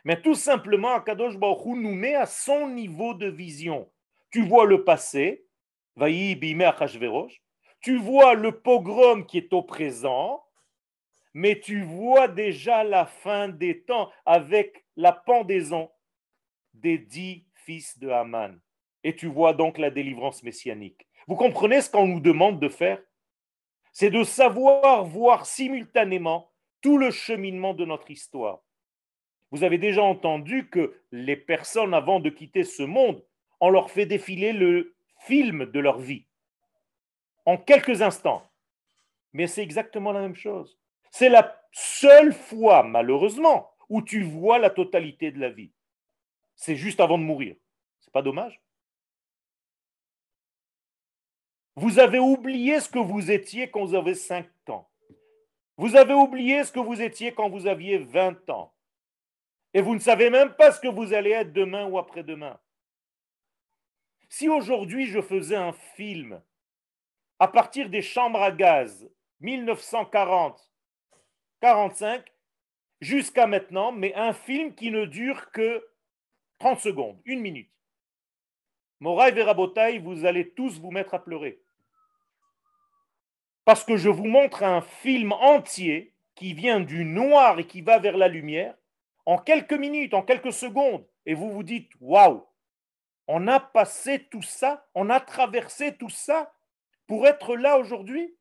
Mais 0.04 0.20
tout 0.20 0.34
simplement, 0.34 0.94
Akadosh 0.94 1.36
Baruch 1.38 1.76
nous 1.76 1.94
met 1.94 2.14
à 2.14 2.26
son 2.26 2.68
niveau 2.68 3.14
de 3.14 3.26
vision. 3.26 3.90
tu 4.30 4.44
vois 4.44 4.66
le 4.66 4.84
passé, 4.84 5.46
tu 7.80 7.98
vois 7.98 8.34
le 8.34 8.50
pogrom 8.50 9.26
qui 9.26 9.38
est 9.38 9.52
au 9.52 9.62
présent, 9.62 10.43
mais 11.34 11.58
tu 11.58 11.82
vois 11.82 12.28
déjà 12.28 12.84
la 12.84 13.06
fin 13.06 13.48
des 13.48 13.82
temps 13.82 14.10
avec 14.24 14.84
la 14.96 15.12
pendaison 15.12 15.90
des 16.72 16.96
dix 16.96 17.46
fils 17.54 17.98
de 17.98 18.08
Haman. 18.08 18.60
Et 19.02 19.14
tu 19.14 19.26
vois 19.26 19.52
donc 19.52 19.76
la 19.78 19.90
délivrance 19.90 20.42
messianique. 20.42 21.06
Vous 21.26 21.36
comprenez 21.36 21.80
ce 21.80 21.90
qu'on 21.90 22.06
nous 22.06 22.20
demande 22.20 22.60
de 22.60 22.68
faire? 22.68 23.02
C'est 23.92 24.10
de 24.10 24.24
savoir 24.24 25.04
voir 25.04 25.44
simultanément 25.44 26.50
tout 26.80 26.98
le 26.98 27.10
cheminement 27.10 27.74
de 27.74 27.84
notre 27.84 28.10
histoire. 28.10 28.60
Vous 29.50 29.64
avez 29.64 29.78
déjà 29.78 30.02
entendu 30.02 30.68
que 30.68 31.00
les 31.12 31.36
personnes, 31.36 31.94
avant 31.94 32.20
de 32.20 32.30
quitter 32.30 32.64
ce 32.64 32.82
monde, 32.82 33.24
on 33.60 33.70
leur 33.70 33.90
fait 33.90 34.06
défiler 34.06 34.52
le 34.52 34.94
film 35.20 35.66
de 35.66 35.80
leur 35.80 35.98
vie 35.98 36.26
en 37.46 37.56
quelques 37.56 38.02
instants. 38.02 38.42
Mais 39.32 39.46
c'est 39.46 39.62
exactement 39.62 40.12
la 40.12 40.20
même 40.20 40.34
chose. 40.34 40.78
C'est 41.16 41.28
la 41.28 41.64
seule 41.70 42.32
fois, 42.34 42.82
malheureusement, 42.82 43.70
où 43.88 44.02
tu 44.02 44.24
vois 44.24 44.58
la 44.58 44.68
totalité 44.68 45.30
de 45.30 45.38
la 45.38 45.48
vie. 45.48 45.70
C'est 46.56 46.74
juste 46.74 46.98
avant 46.98 47.18
de 47.18 47.22
mourir. 47.22 47.54
C'est 48.00 48.12
pas 48.12 48.20
dommage? 48.20 48.60
Vous 51.76 52.00
avez 52.00 52.18
oublié 52.18 52.80
ce 52.80 52.88
que 52.88 52.98
vous 52.98 53.30
étiez 53.30 53.70
quand 53.70 53.84
vous 53.84 53.94
avez 53.94 54.16
5 54.16 54.44
ans. 54.70 54.90
Vous 55.76 55.94
avez 55.94 56.14
oublié 56.14 56.64
ce 56.64 56.72
que 56.72 56.80
vous 56.80 57.00
étiez 57.00 57.32
quand 57.32 57.48
vous 57.48 57.68
aviez 57.68 57.98
20 57.98 58.50
ans. 58.50 58.74
Et 59.72 59.82
vous 59.82 59.94
ne 59.94 60.00
savez 60.00 60.30
même 60.30 60.52
pas 60.54 60.72
ce 60.72 60.80
que 60.80 60.88
vous 60.88 61.12
allez 61.12 61.30
être 61.30 61.52
demain 61.52 61.86
ou 61.86 61.96
après-demain. 61.96 62.58
Si 64.28 64.48
aujourd'hui 64.48 65.06
je 65.06 65.20
faisais 65.20 65.54
un 65.54 65.74
film 65.94 66.42
à 67.38 67.46
partir 67.46 67.88
des 67.88 68.02
chambres 68.02 68.42
à 68.42 68.50
gaz 68.50 69.08
1940, 69.38 70.73
45 71.64 72.22
jusqu'à 73.00 73.46
maintenant, 73.46 73.90
mais 73.90 74.14
un 74.16 74.34
film 74.34 74.74
qui 74.74 74.90
ne 74.90 75.06
dure 75.06 75.50
que 75.50 75.82
30 76.58 76.78
secondes, 76.78 77.18
une 77.24 77.40
minute. 77.40 77.72
Moraï 79.00 79.32
Verabotaï, 79.32 79.98
vous 79.98 80.26
allez 80.26 80.50
tous 80.50 80.78
vous 80.78 80.90
mettre 80.90 81.14
à 81.14 81.24
pleurer. 81.24 81.62
Parce 83.64 83.82
que 83.82 83.96
je 83.96 84.10
vous 84.10 84.26
montre 84.26 84.62
un 84.62 84.82
film 84.82 85.32
entier 85.32 86.14
qui 86.34 86.52
vient 86.52 86.80
du 86.80 87.06
noir 87.06 87.58
et 87.58 87.66
qui 87.66 87.80
va 87.80 87.98
vers 87.98 88.18
la 88.18 88.28
lumière 88.28 88.76
en 89.24 89.38
quelques 89.38 89.72
minutes, 89.72 90.12
en 90.12 90.20
quelques 90.20 90.52
secondes. 90.52 91.06
Et 91.24 91.32
vous 91.32 91.50
vous 91.50 91.62
dites, 91.62 91.90
waouh, 91.98 92.46
on 93.26 93.48
a 93.48 93.58
passé 93.58 94.28
tout 94.30 94.42
ça, 94.42 94.86
on 94.94 95.08
a 95.08 95.18
traversé 95.18 95.96
tout 95.96 96.10
ça 96.10 96.52
pour 97.06 97.26
être 97.26 97.56
là 97.56 97.78
aujourd'hui? 97.78 98.36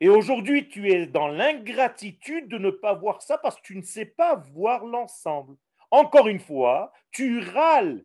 Et 0.00 0.08
aujourd'hui, 0.08 0.68
tu 0.68 0.90
es 0.92 1.06
dans 1.06 1.28
l'ingratitude 1.28 2.48
de 2.48 2.58
ne 2.58 2.70
pas 2.70 2.94
voir 2.94 3.22
ça 3.22 3.38
parce 3.38 3.56
que 3.56 3.62
tu 3.62 3.76
ne 3.76 3.82
sais 3.82 4.04
pas 4.04 4.34
voir 4.34 4.84
l'ensemble. 4.84 5.56
Encore 5.90 6.28
une 6.28 6.40
fois, 6.40 6.92
tu 7.10 7.40
râles. 7.40 8.04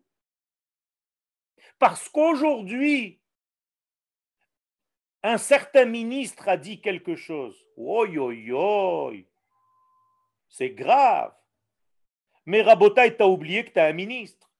Parce 1.78 2.08
qu'aujourd'hui, 2.08 3.20
un 5.22 5.38
certain 5.38 5.84
ministre 5.84 6.48
a 6.48 6.56
dit 6.56 6.80
quelque 6.80 7.14
chose. 7.14 7.64
Oi, 7.76 8.16
oi, 8.16 8.50
oi. 8.50 9.26
C'est 10.48 10.70
grave. 10.70 11.34
Mais 12.46 12.62
Rabotaï, 12.62 13.16
tu 13.16 13.22
as 13.22 13.28
oublié 13.28 13.64
que 13.64 13.70
tu 13.70 13.78
es 13.78 13.82
un 13.82 13.92
ministre. 13.92 14.50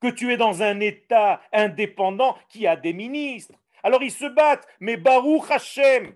Que 0.00 0.08
tu 0.08 0.32
es 0.32 0.36
dans 0.36 0.62
un 0.62 0.80
État 0.80 1.42
indépendant 1.52 2.36
qui 2.48 2.66
a 2.66 2.76
des 2.76 2.92
ministres. 2.92 3.58
Alors 3.82 4.02
ils 4.02 4.12
se 4.12 4.26
battent. 4.26 4.66
Mais 4.80 4.96
Baruch 4.96 5.50
Hashem. 5.50 6.14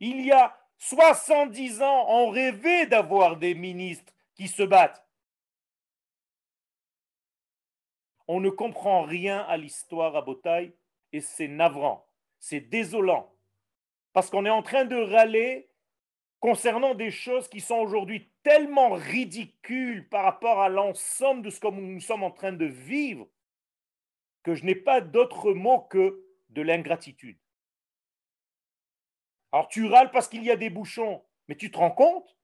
Il 0.00 0.20
y 0.24 0.32
a 0.32 0.56
70 0.78 1.82
ans, 1.82 2.06
on 2.08 2.30
rêvait 2.30 2.86
d'avoir 2.86 3.36
des 3.36 3.54
ministres 3.54 4.12
qui 4.34 4.46
se 4.46 4.62
battent. 4.62 5.02
On 8.28 8.40
ne 8.40 8.50
comprend 8.50 9.02
rien 9.02 9.40
à 9.48 9.56
l'histoire 9.56 10.16
à 10.16 10.22
Botaï 10.22 10.74
et 11.12 11.20
c'est 11.20 11.48
navrant, 11.48 12.06
c'est 12.38 12.60
désolant. 12.60 13.32
Parce 14.12 14.28
qu'on 14.28 14.44
est 14.44 14.50
en 14.50 14.62
train 14.62 14.84
de 14.84 14.96
râler 14.96 15.70
concernant 16.40 16.94
des 16.94 17.10
choses 17.10 17.48
qui 17.48 17.60
sont 17.60 17.76
aujourd'hui 17.76 18.30
tellement 18.42 18.90
ridicules 18.90 20.08
par 20.08 20.24
rapport 20.24 20.60
à 20.60 20.68
l'ensemble 20.68 21.42
de 21.42 21.50
ce 21.50 21.60
que 21.60 21.68
nous 21.68 22.00
sommes 22.00 22.22
en 22.22 22.30
train 22.30 22.52
de 22.52 22.66
vivre 22.66 23.26
que 24.46 24.54
je 24.54 24.64
n'ai 24.64 24.76
pas 24.76 25.00
d'autre 25.00 25.52
mot 25.54 25.80
que 25.80 26.24
de 26.50 26.62
l'ingratitude. 26.62 27.36
Alors 29.50 29.66
tu 29.66 29.84
râles 29.86 30.12
parce 30.12 30.28
qu'il 30.28 30.44
y 30.44 30.52
a 30.52 30.56
des 30.56 30.70
bouchons, 30.70 31.24
mais 31.48 31.56
tu 31.56 31.68
te 31.68 31.76
rends 31.76 31.90
compte? 31.90 32.36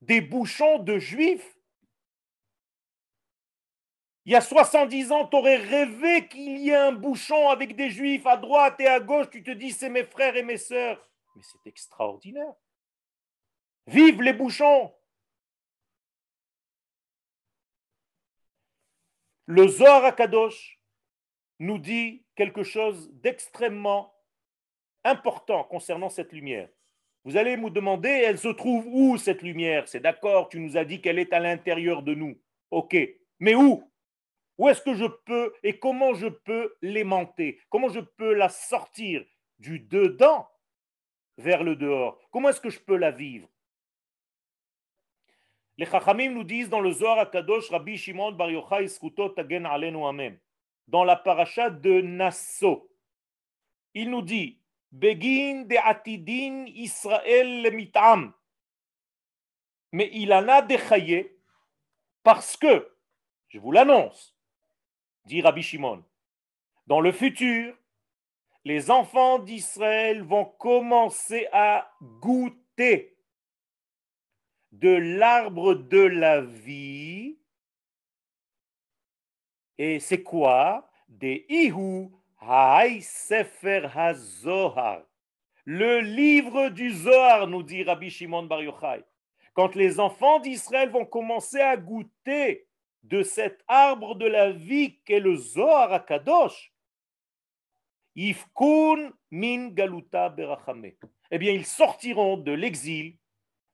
Des 0.00 0.20
bouchons 0.20 0.78
de 0.78 1.00
juifs? 1.00 1.58
Il 4.24 4.30
y 4.30 4.36
a 4.36 4.40
70 4.40 5.10
ans, 5.10 5.26
tu 5.26 5.36
aurais 5.36 5.56
rêvé 5.56 6.28
qu'il 6.28 6.58
y 6.58 6.68
ait 6.68 6.76
un 6.76 6.92
bouchon 6.92 7.48
avec 7.48 7.74
des 7.74 7.90
juifs 7.90 8.26
à 8.26 8.36
droite 8.36 8.78
et 8.78 8.86
à 8.86 9.00
gauche. 9.00 9.28
Tu 9.28 9.42
te 9.42 9.50
dis, 9.50 9.72
c'est 9.72 9.90
mes 9.90 10.04
frères 10.04 10.36
et 10.36 10.44
mes 10.44 10.58
sœurs. 10.58 11.04
Mais 11.34 11.42
c'est 11.42 11.68
extraordinaire. 11.68 12.54
Vive 13.88 14.22
les 14.22 14.32
bouchons 14.32 14.94
Le 19.46 19.66
Zohar 19.66 20.04
Akadosh 20.04 20.77
nous 21.58 21.78
dit 21.78 22.24
quelque 22.36 22.62
chose 22.62 23.10
d'extrêmement 23.14 24.14
important 25.04 25.64
concernant 25.64 26.08
cette 26.08 26.32
lumière. 26.32 26.68
Vous 27.24 27.36
allez 27.36 27.56
me 27.56 27.70
demander, 27.70 28.08
elle 28.08 28.38
se 28.38 28.48
trouve 28.48 28.86
où 28.86 29.18
cette 29.18 29.42
lumière? 29.42 29.88
C'est 29.88 30.00
d'accord, 30.00 30.48
tu 30.48 30.60
nous 30.60 30.76
as 30.76 30.84
dit 30.84 31.00
qu'elle 31.00 31.18
est 31.18 31.32
à 31.32 31.40
l'intérieur 31.40 32.02
de 32.02 32.14
nous. 32.14 32.40
Ok, 32.70 32.96
mais 33.40 33.54
où? 33.54 33.82
Où 34.56 34.68
est-ce 34.68 34.82
que 34.82 34.94
je 34.94 35.04
peux 35.04 35.52
et 35.62 35.78
comment 35.78 36.14
je 36.14 36.28
peux 36.28 36.74
l'aimanter 36.82 37.60
Comment 37.70 37.88
je 37.88 38.00
peux 38.00 38.34
la 38.34 38.48
sortir 38.48 39.24
du 39.58 39.78
dedans 39.78 40.48
vers 41.36 41.62
le 41.62 41.76
dehors? 41.76 42.18
Comment 42.30 42.48
est-ce 42.48 42.60
que 42.60 42.70
je 42.70 42.80
peux 42.80 42.96
la 42.96 43.10
vivre? 43.10 43.48
Les 45.76 45.86
Chachamim 45.86 46.30
nous 46.30 46.42
disent 46.42 46.68
dans 46.68 46.80
le 46.80 46.90
Zohar 46.90 47.20
Akadosh, 47.20 47.70
Rabbi 47.70 47.96
Shimon 47.96 48.32
Bar 48.32 48.50
Yochai 48.50 48.88
Tagen 49.36 49.64
Alenu 49.64 50.04
Amen, 50.04 50.36
dans 50.88 51.04
la 51.04 51.16
paracha 51.16 51.70
de 51.70 52.00
Nassau, 52.00 52.90
il 53.94 54.10
nous 54.10 54.22
dit 54.22 54.60
Begin 54.90 55.64
de 55.66 55.76
Atidin 55.84 56.64
Israël 56.66 57.72
mitam. 57.74 58.32
Mais 59.92 60.10
il 60.12 60.32
en 60.32 60.48
a 60.48 60.62
déchaillé 60.62 61.38
parce 62.22 62.56
que, 62.56 62.90
je 63.48 63.58
vous 63.58 63.72
l'annonce, 63.72 64.36
dit 65.24 65.40
Rabbi 65.40 65.62
Shimon. 65.62 66.04
Dans 66.86 67.00
le 67.00 67.12
futur, 67.12 67.76
les 68.64 68.90
enfants 68.90 69.38
d'Israël 69.38 70.22
vont 70.22 70.44
commencer 70.44 71.48
à 71.52 71.90
goûter 72.20 73.16
de 74.72 74.90
l'arbre 74.90 75.74
de 75.74 76.00
la 76.00 76.40
vie. 76.40 77.37
Et 79.78 80.00
c'est 80.00 80.22
quoi? 80.22 80.88
Des 81.08 81.46
Ihu 81.48 82.08
Haï 82.40 83.00
Sefer 83.00 83.88
HaZohar. 83.94 85.02
Le 85.64 86.00
livre 86.00 86.70
du 86.70 86.90
Zohar, 86.90 87.46
nous 87.46 87.62
dit 87.62 87.84
Rabbi 87.84 88.10
Shimon 88.10 88.44
Bar 88.44 88.62
Yochai. 88.62 89.04
Quand 89.54 89.74
les 89.74 90.00
enfants 90.00 90.40
d'Israël 90.40 90.90
vont 90.90 91.04
commencer 91.04 91.60
à 91.60 91.76
goûter 91.76 92.66
de 93.02 93.22
cet 93.22 93.62
arbre 93.68 94.14
de 94.14 94.26
la 94.26 94.50
vie 94.50 94.98
qu'est 95.04 95.20
le 95.20 95.36
Zohar 95.36 95.92
Akadosh, 95.92 96.72
Ifkun 98.16 99.12
min 99.30 99.68
galuta 99.68 100.28
berachame. 100.28 100.92
Eh 101.30 101.38
bien, 101.38 101.52
ils 101.52 101.66
sortiront 101.66 102.36
de 102.36 102.52
l'exil 102.52 103.16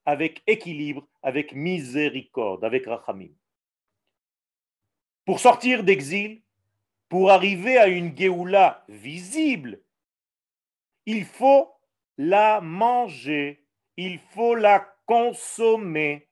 avec 0.04 0.42
équilibre, 0.46 1.06
avec 1.22 1.54
miséricorde, 1.54 2.64
avec 2.64 2.86
rachamim. 2.86 3.30
Pour 5.24 5.40
sortir 5.40 5.84
d'exil, 5.84 6.42
pour 7.08 7.30
arriver 7.30 7.78
à 7.78 7.86
une 7.86 8.16
Géoula 8.16 8.84
visible, 8.88 9.80
il 11.06 11.24
faut 11.24 11.70
la 12.18 12.60
manger, 12.60 13.64
il 13.96 14.18
faut 14.18 14.54
la 14.54 14.80
consommer. 15.06 16.28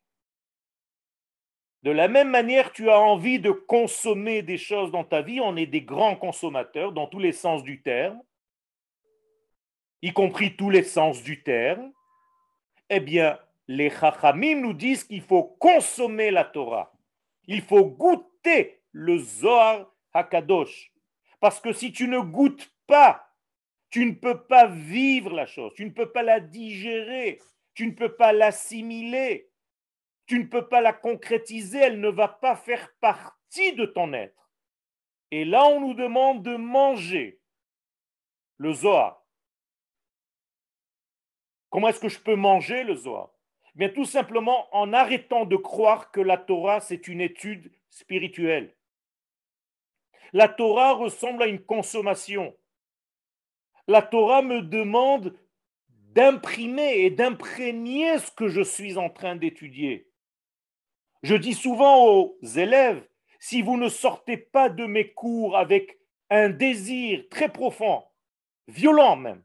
De 1.83 1.91
la 1.91 2.07
même 2.09 2.31
manière, 2.31 2.73
tu 2.73 2.91
as 2.91 3.01
envie 3.01 3.41
de 3.41 3.51
consommer 3.51 4.43
des 4.43 4.59
choses 4.59 4.93
dans 4.93 5.05
ta 5.05 5.23
vie. 5.23 5.41
On 5.41 5.57
est 5.57 5.67
des 5.67 5.83
grands 5.83 6.17
consommateurs 6.17 6.93
dans 6.93 7.07
tous 7.07 7.19
les 7.19 7.33
sens 7.33 7.63
du 7.63 7.83
terme, 7.83 8.23
y 10.03 10.13
compris 10.13 10.55
tous 10.55 10.71
les 10.71 10.85
sens 10.85 11.23
du 11.23 11.43
terme. 11.43 11.93
Eh 12.91 13.01
bien, 13.01 13.39
les 13.69 13.89
Chachamim 13.89 14.61
nous 14.61 14.75
disent 14.75 15.05
qu'il 15.05 15.23
faut 15.23 15.45
consommer 15.45 16.31
la 16.31 16.45
Torah. 16.45 16.93
Il 17.47 17.63
faut 17.63 17.85
goûter 17.85 18.82
le 18.93 19.19
Zohar 19.19 19.91
Hakadosh. 20.13 20.93
Parce 21.41 21.61
que 21.61 21.73
si 21.73 21.93
tu 21.93 22.07
ne 22.09 22.21
goûtes 22.21 22.73
pas, 22.87 23.29
tu 23.91 24.07
ne 24.07 24.13
peux 24.13 24.45
pas 24.45 24.67
vivre 24.67 25.33
la 25.33 25.47
chose, 25.47 25.73
tu 25.75 25.85
ne 25.85 25.91
peux 25.91 26.11
pas 26.11 26.23
la 26.23 26.41
digérer, 26.41 27.41
tu 27.75 27.87
ne 27.87 27.93
peux 27.93 28.15
pas 28.15 28.33
l'assimiler, 28.33 29.51
tu 30.27 30.39
ne 30.39 30.47
peux 30.47 30.69
pas 30.69 30.81
la 30.81 30.93
concrétiser, 30.93 31.79
elle 31.79 32.01
ne 32.01 32.09
va 32.09 32.29
pas 32.29 32.57
faire 32.57 32.93
partie 33.01 33.75
de 33.75 33.85
ton 33.87 34.13
être. 34.13 34.51
Et 35.31 35.45
là, 35.45 35.67
on 35.67 35.81
nous 35.81 35.95
demande 35.95 36.43
de 36.43 36.57
manger 36.57 37.41
le 38.59 38.73
Zohar. 38.73 39.25
Comment 41.71 41.89
est-ce 41.89 42.01
que 42.01 42.09
je 42.09 42.21
peux 42.21 42.37
manger 42.37 42.85
le 42.85 42.95
Zohar? 42.95 43.31
Bien 43.75 43.89
tout 43.89 44.05
simplement 44.05 44.69
en 44.77 44.93
arrêtant 44.93 45.47
de 45.47 45.57
croire 45.57 46.11
que 46.11 46.21
la 46.21 46.37
Torah, 46.37 46.81
c'est 46.81 47.09
une 47.09 47.23
étude 47.23 47.73
spirituelle. 47.89 48.75
La 50.33 50.49
Torah 50.49 50.93
ressemble 50.93 51.43
à 51.43 51.47
une 51.47 51.63
consommation. 51.63 52.57
La 53.87 54.01
Torah 54.01 54.43
me 54.43 54.63
demande 54.63 55.37
d'imprimer 55.89 57.05
et 57.05 57.11
d'imprégner 57.11 58.19
ce 58.19 58.31
que 58.31 58.49
je 58.49 58.63
suis 58.63 58.97
en 58.97 59.11
train 59.11 59.37
d'étudier. 59.37 60.09
Je 61.23 61.35
dis 61.35 61.55
souvent 61.55 62.07
aux 62.07 62.39
élèves, 62.43 63.07
si 63.39 63.61
vous 63.63 63.77
ne 63.77 63.89
sortez 63.89 64.37
pas 64.37 64.69
de 64.69 64.87
mes 64.87 65.13
cours 65.13 65.57
avec 65.57 65.99
un 66.31 66.49
désir 66.49 67.25
très 67.31 67.51
profond, 67.51 68.05
violent 68.69 69.17
même, 69.17 69.43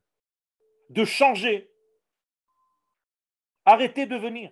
de 0.89 1.04
changer, 1.04 1.69
arrêtez 3.65 4.06
de 4.06 4.15
venir. 4.15 4.52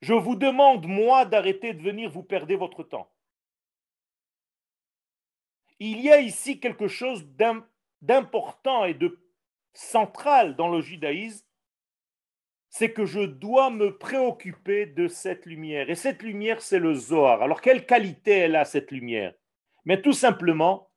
Je 0.00 0.12
vous 0.12 0.36
demande, 0.36 0.86
moi, 0.86 1.24
d'arrêter 1.24 1.72
de 1.72 1.82
venir, 1.82 2.10
vous 2.10 2.22
perdez 2.22 2.54
votre 2.54 2.82
temps. 2.82 3.10
Il 5.80 6.00
y 6.00 6.10
a 6.10 6.20
ici 6.20 6.60
quelque 6.60 6.88
chose 6.88 7.26
d'important 8.02 8.84
et 8.84 8.94
de 8.94 9.18
central 9.72 10.56
dans 10.56 10.68
le 10.68 10.80
judaïsme, 10.80 11.46
c'est 12.68 12.92
que 12.92 13.06
je 13.06 13.20
dois 13.20 13.70
me 13.70 13.96
préoccuper 13.96 14.86
de 14.86 15.08
cette 15.08 15.46
lumière. 15.46 15.88
Et 15.88 15.94
cette 15.94 16.22
lumière, 16.22 16.60
c'est 16.60 16.78
le 16.78 16.94
Zohar. 16.94 17.42
Alors, 17.42 17.60
quelle 17.60 17.86
qualité 17.86 18.32
elle 18.32 18.56
a, 18.56 18.64
cette 18.64 18.90
lumière? 18.90 19.34
Mais 19.84 20.02
tout 20.02 20.12
simplement, 20.12 20.90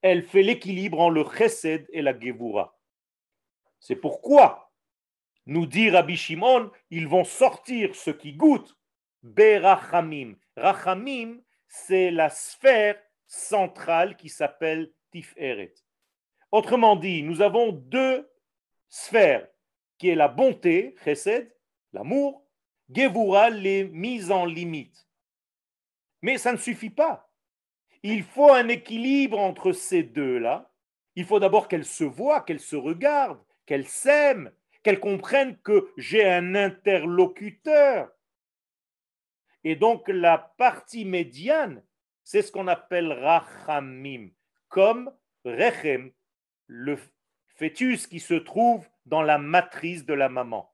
elle 0.00 0.22
fait 0.22 0.42
l'équilibre 0.42 1.00
entre 1.00 1.14
le 1.14 1.24
chesed 1.24 1.86
et 1.92 2.02
la 2.02 2.18
gevura. 2.18 2.78
C'est 3.80 3.96
pourquoi, 3.96 4.72
nous 5.46 5.66
dit 5.66 5.90
Rabbi 5.90 6.16
Shimon, 6.16 6.70
ils 6.90 7.08
vont 7.08 7.24
sortir 7.24 7.94
ce 7.94 8.10
qui 8.10 8.32
goûte 8.32 8.76
Berachamim. 9.22 10.34
Rachamim, 10.56 11.40
c'est 11.66 12.10
la 12.10 12.30
sphère 12.30 12.96
centrale 13.28 14.16
qui 14.16 14.28
s'appelle 14.28 14.90
Tiferet. 15.12 15.74
Autrement 16.50 16.96
dit, 16.96 17.22
nous 17.22 17.42
avons 17.42 17.72
deux 17.72 18.28
sphères, 18.88 19.46
qui 19.98 20.08
est 20.08 20.14
la 20.14 20.28
bonté, 20.28 20.96
chesed, 21.04 21.54
l'amour, 21.92 22.42
gevura, 22.92 23.50
les 23.50 23.84
mises 23.84 24.32
en 24.32 24.46
limite. 24.46 25.06
Mais 26.22 26.38
ça 26.38 26.52
ne 26.52 26.56
suffit 26.56 26.90
pas. 26.90 27.30
Il 28.02 28.22
faut 28.22 28.50
un 28.50 28.68
équilibre 28.68 29.38
entre 29.38 29.72
ces 29.72 30.02
deux-là. 30.02 30.72
Il 31.14 31.24
faut 31.24 31.40
d'abord 31.40 31.68
qu'elles 31.68 31.84
se 31.84 32.04
voient, 32.04 32.40
qu'elles 32.40 32.60
se 32.60 32.76
regardent, 32.76 33.42
qu'elles 33.66 33.88
s'aiment, 33.88 34.52
qu'elles 34.82 35.00
comprennent 35.00 35.58
que 35.58 35.92
j'ai 35.96 36.24
un 36.24 36.54
interlocuteur. 36.54 38.10
Et 39.64 39.76
donc 39.76 40.08
la 40.08 40.38
partie 40.38 41.04
médiane, 41.04 41.82
c'est 42.28 42.42
ce 42.42 42.52
qu'on 42.52 42.68
appelle 42.68 43.10
rachamim, 43.10 44.28
comme 44.68 45.10
rechem, 45.46 46.12
le 46.66 46.98
fœtus 47.56 48.06
qui 48.06 48.20
se 48.20 48.34
trouve 48.34 48.86
dans 49.06 49.22
la 49.22 49.38
matrice 49.38 50.04
de 50.04 50.12
la 50.12 50.28
maman. 50.28 50.70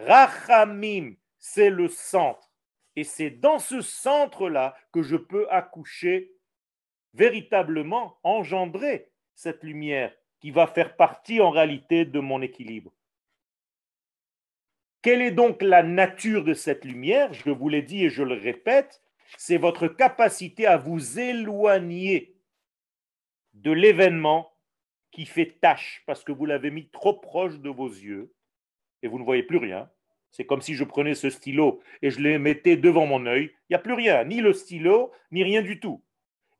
Rachamim, 0.00 1.14
c'est 1.38 1.70
le 1.70 1.86
centre. 1.86 2.50
Et 2.96 3.04
c'est 3.04 3.30
dans 3.30 3.60
ce 3.60 3.80
centre-là 3.80 4.76
que 4.90 5.02
je 5.02 5.14
peux 5.14 5.48
accoucher, 5.52 6.32
véritablement 7.12 8.18
engendrer 8.24 9.12
cette 9.36 9.62
lumière 9.62 10.12
qui 10.40 10.50
va 10.50 10.66
faire 10.66 10.96
partie 10.96 11.40
en 11.40 11.50
réalité 11.50 12.04
de 12.04 12.18
mon 12.18 12.42
équilibre. 12.42 12.92
Quelle 15.00 15.22
est 15.22 15.30
donc 15.30 15.62
la 15.62 15.84
nature 15.84 16.42
de 16.42 16.54
cette 16.54 16.84
lumière? 16.84 17.32
Je 17.32 17.50
vous 17.50 17.68
l'ai 17.68 17.82
dit 17.82 18.06
et 18.06 18.10
je 18.10 18.24
le 18.24 18.34
répète, 18.34 19.03
c'est 19.36 19.56
votre 19.56 19.88
capacité 19.88 20.66
à 20.66 20.76
vous 20.76 21.18
éloigner 21.18 22.36
de 23.54 23.72
l'événement 23.72 24.52
qui 25.10 25.26
fait 25.26 25.58
tâche 25.60 26.02
parce 26.06 26.24
que 26.24 26.32
vous 26.32 26.46
l'avez 26.46 26.70
mis 26.70 26.88
trop 26.88 27.14
proche 27.14 27.60
de 27.60 27.70
vos 27.70 27.88
yeux 27.88 28.32
et 29.02 29.08
vous 29.08 29.18
ne 29.18 29.24
voyez 29.24 29.42
plus 29.42 29.58
rien. 29.58 29.90
C'est 30.30 30.44
comme 30.46 30.62
si 30.62 30.74
je 30.74 30.82
prenais 30.82 31.14
ce 31.14 31.30
stylo 31.30 31.80
et 32.02 32.10
je 32.10 32.18
le 32.20 32.38
mettais 32.38 32.76
devant 32.76 33.06
mon 33.06 33.24
œil. 33.26 33.52
Il 33.68 33.72
n'y 33.72 33.76
a 33.76 33.78
plus 33.78 33.92
rien, 33.92 34.24
ni 34.24 34.40
le 34.40 34.52
stylo, 34.52 35.12
ni 35.30 35.44
rien 35.44 35.62
du 35.62 35.78
tout. 35.78 36.02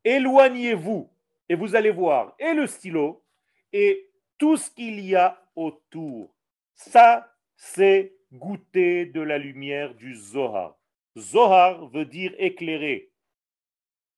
Éloignez-vous 0.05 1.11
et 1.49 1.57
vous 1.57 1.75
allez 1.75 1.91
voir 1.91 2.37
et 2.39 2.55
le 2.55 2.67
stylo 2.67 3.25
et 3.73 4.11
tout 4.39 4.57
ce 4.57 4.71
qu'il 4.71 5.01
y 5.01 5.17
a 5.17 5.43
autour. 5.57 6.33
Ça, 6.75 7.35
c'est 7.57 8.15
goûter 8.33 9.07
de 9.07 9.21
la 9.21 9.39
lumière 9.39 9.95
du 9.95 10.15
Zohar. 10.15 10.77
Zohar 11.16 11.88
veut 11.88 12.07
dire 12.07 12.35
éclairé, 12.38 13.12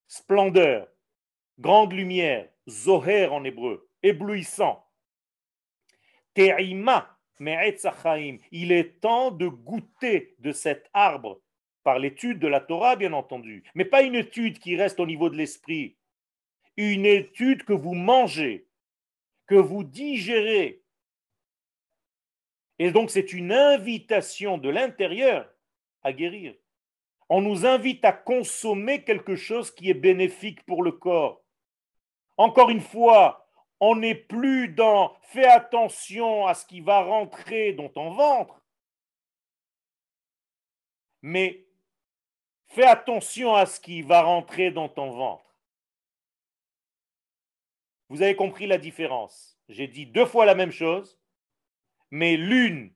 splendeur, 0.06 0.88
grande 1.59 1.92
lumière, 1.92 2.48
Zoher 2.68 3.26
en 3.26 3.44
hébreu 3.44 3.87
éblouissant. 4.02 4.87
Te'ima, 6.35 7.18
il 7.38 8.72
est 8.72 9.00
temps 9.00 9.30
de 9.30 9.48
goûter 9.48 10.37
de 10.38 10.52
cet 10.52 10.88
arbre 10.92 11.42
par 11.82 11.98
l'étude 11.98 12.38
de 12.38 12.48
la 12.48 12.61
Torah, 12.61 12.96
bien 12.96 13.12
entendu, 13.12 13.64
mais 13.74 13.85
pas 13.85 14.02
une 14.02 14.14
étude 14.14 14.59
qui 14.59 14.76
reste 14.76 15.00
au 15.00 15.06
niveau 15.06 15.28
de 15.28 15.37
l'esprit, 15.37 15.96
une 16.76 17.06
étude 17.06 17.64
que 17.64 17.72
vous 17.72 17.94
mangez, 17.94 18.68
que 19.46 19.54
vous 19.54 19.85
digérez. 19.85 20.82
Et 22.78 22.90
donc 22.90 23.11
c'est 23.11 23.32
une 23.32 23.52
invitation 23.52 24.59
de 24.59 24.68
l'intérieur 24.68 25.50
à 26.02 26.12
guérir. 26.12 26.54
On 27.29 27.41
nous 27.41 27.67
invite 27.67 28.05
à 28.05 28.12
consommer 28.12 29.03
quelque 29.03 29.35
chose 29.35 29.71
qui 29.71 29.91
est 29.91 29.95
bénéfique 29.95 30.65
pour 30.65 30.83
le 30.83 30.93
corps. 30.93 31.43
Encore 32.37 32.71
une 32.71 32.81
fois, 32.81 33.49
on 33.81 33.97
n'est 33.97 34.15
plus 34.15 34.69
dans 34.69 35.17
fais 35.23 35.47
attention 35.47 36.47
à 36.47 36.55
ce 36.55 36.65
qui 36.65 36.81
va 36.81 37.03
rentrer 37.03 37.73
dans 37.73 37.89
ton 37.89 38.11
ventre, 38.11 38.62
mais 41.23 41.67
fais 42.69 42.87
attention 42.87 43.55
à 43.55 43.67
ce 43.67 43.81
qui 43.81 44.03
va 44.03 44.23
rentrer 44.23 44.71
dans 44.71 44.89
ton 44.89 45.11
ventre. 45.11 45.57
Vous 48.09 48.23
avez 48.23 48.37
compris 48.37 48.67
la 48.67 48.79
différence. 48.79 49.59
J'ai 49.69 49.89
dit 49.89 50.07
deux 50.07 50.27
fois 50.27 50.45
la 50.45 50.55
même 50.55 50.71
chose, 50.71 51.19
mais 52.11 52.37
l'une, 52.37 52.93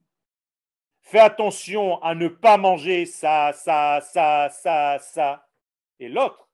fais 1.11 1.19
attention 1.19 2.01
à 2.03 2.15
ne 2.15 2.29
pas 2.29 2.57
manger 2.57 3.05
ça, 3.05 3.53
ça, 3.53 4.01
ça, 4.01 4.49
ça, 4.49 4.99
ça, 5.01 5.49
et 5.99 6.09
l'autre, 6.09 6.49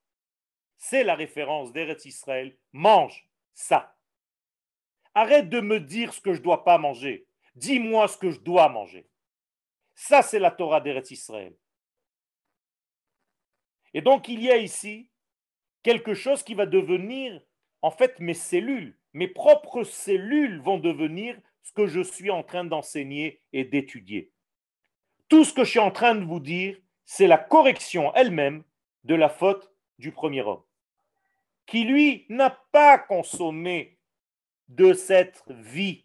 c'est 0.79 1.05
la 1.05 1.15
référence 1.15 1.73
d'Eretz 1.73 2.07
Israël, 2.07 2.57
mange 2.73 3.29
ça. 3.53 3.97
Arrête 5.15 5.51
de 5.51 5.61
me 5.61 5.79
dire 5.79 6.13
ce 6.15 6.21
que 6.21 6.33
je 6.33 6.39
ne 6.39 6.45
dois 6.45 6.65
pas 6.65 6.79
manger. 6.79 7.27
Dis-moi 7.55 8.09
ce 8.09 8.17
que 8.17 8.31
je 8.31 8.41
dois 8.41 8.69
manger. 8.69 9.09
Ça, 9.95 10.23
c'est 10.23 10.39
la 10.39 10.51
Torah 10.51 10.81
d'Eretz 10.81 11.11
Israël. 11.11 11.57
Et 13.95 14.03
donc, 14.03 14.29
il 14.29 14.43
y 14.43 14.51
a 14.51 14.57
ici 14.57 15.11
quelque 15.83 16.15
chose 16.15 16.43
qui 16.43 16.55
va 16.55 16.67
devenir, 16.67 17.41
en 17.83 17.91
fait, 17.91 18.19
mes 18.21 18.35
cellules. 18.35 18.99
Mes 19.13 19.29
propres 19.29 19.85
cellules 19.85 20.61
vont 20.61 20.79
devenir 20.79 21.39
ce 21.63 21.73
que 21.73 21.87
je 21.87 22.01
suis 22.01 22.31
en 22.31 22.43
train 22.43 22.65
d'enseigner 22.65 23.43
et 23.53 23.65
d'étudier. 23.65 24.33
Tout 25.29 25.45
ce 25.45 25.53
que 25.53 25.65
je 25.65 25.71
suis 25.71 25.79
en 25.81 25.91
train 25.91 26.15
de 26.15 26.25
vous 26.25 26.41
dire, 26.41 26.77
c'est 27.05 27.27
la 27.27 27.39
correction 27.39 28.15
elle-même 28.15 28.63
de 29.05 29.15
la 29.15 29.29
faute 29.29 29.71
du 29.99 30.13
premier 30.13 30.43
homme, 30.43 30.63
qui 31.67 31.85
lui 31.85 32.27
n'a 32.29 32.51
pas 32.71 32.99
consommé 32.99 33.99
de 34.69 34.93
cette 34.93 35.43
vie, 35.49 36.05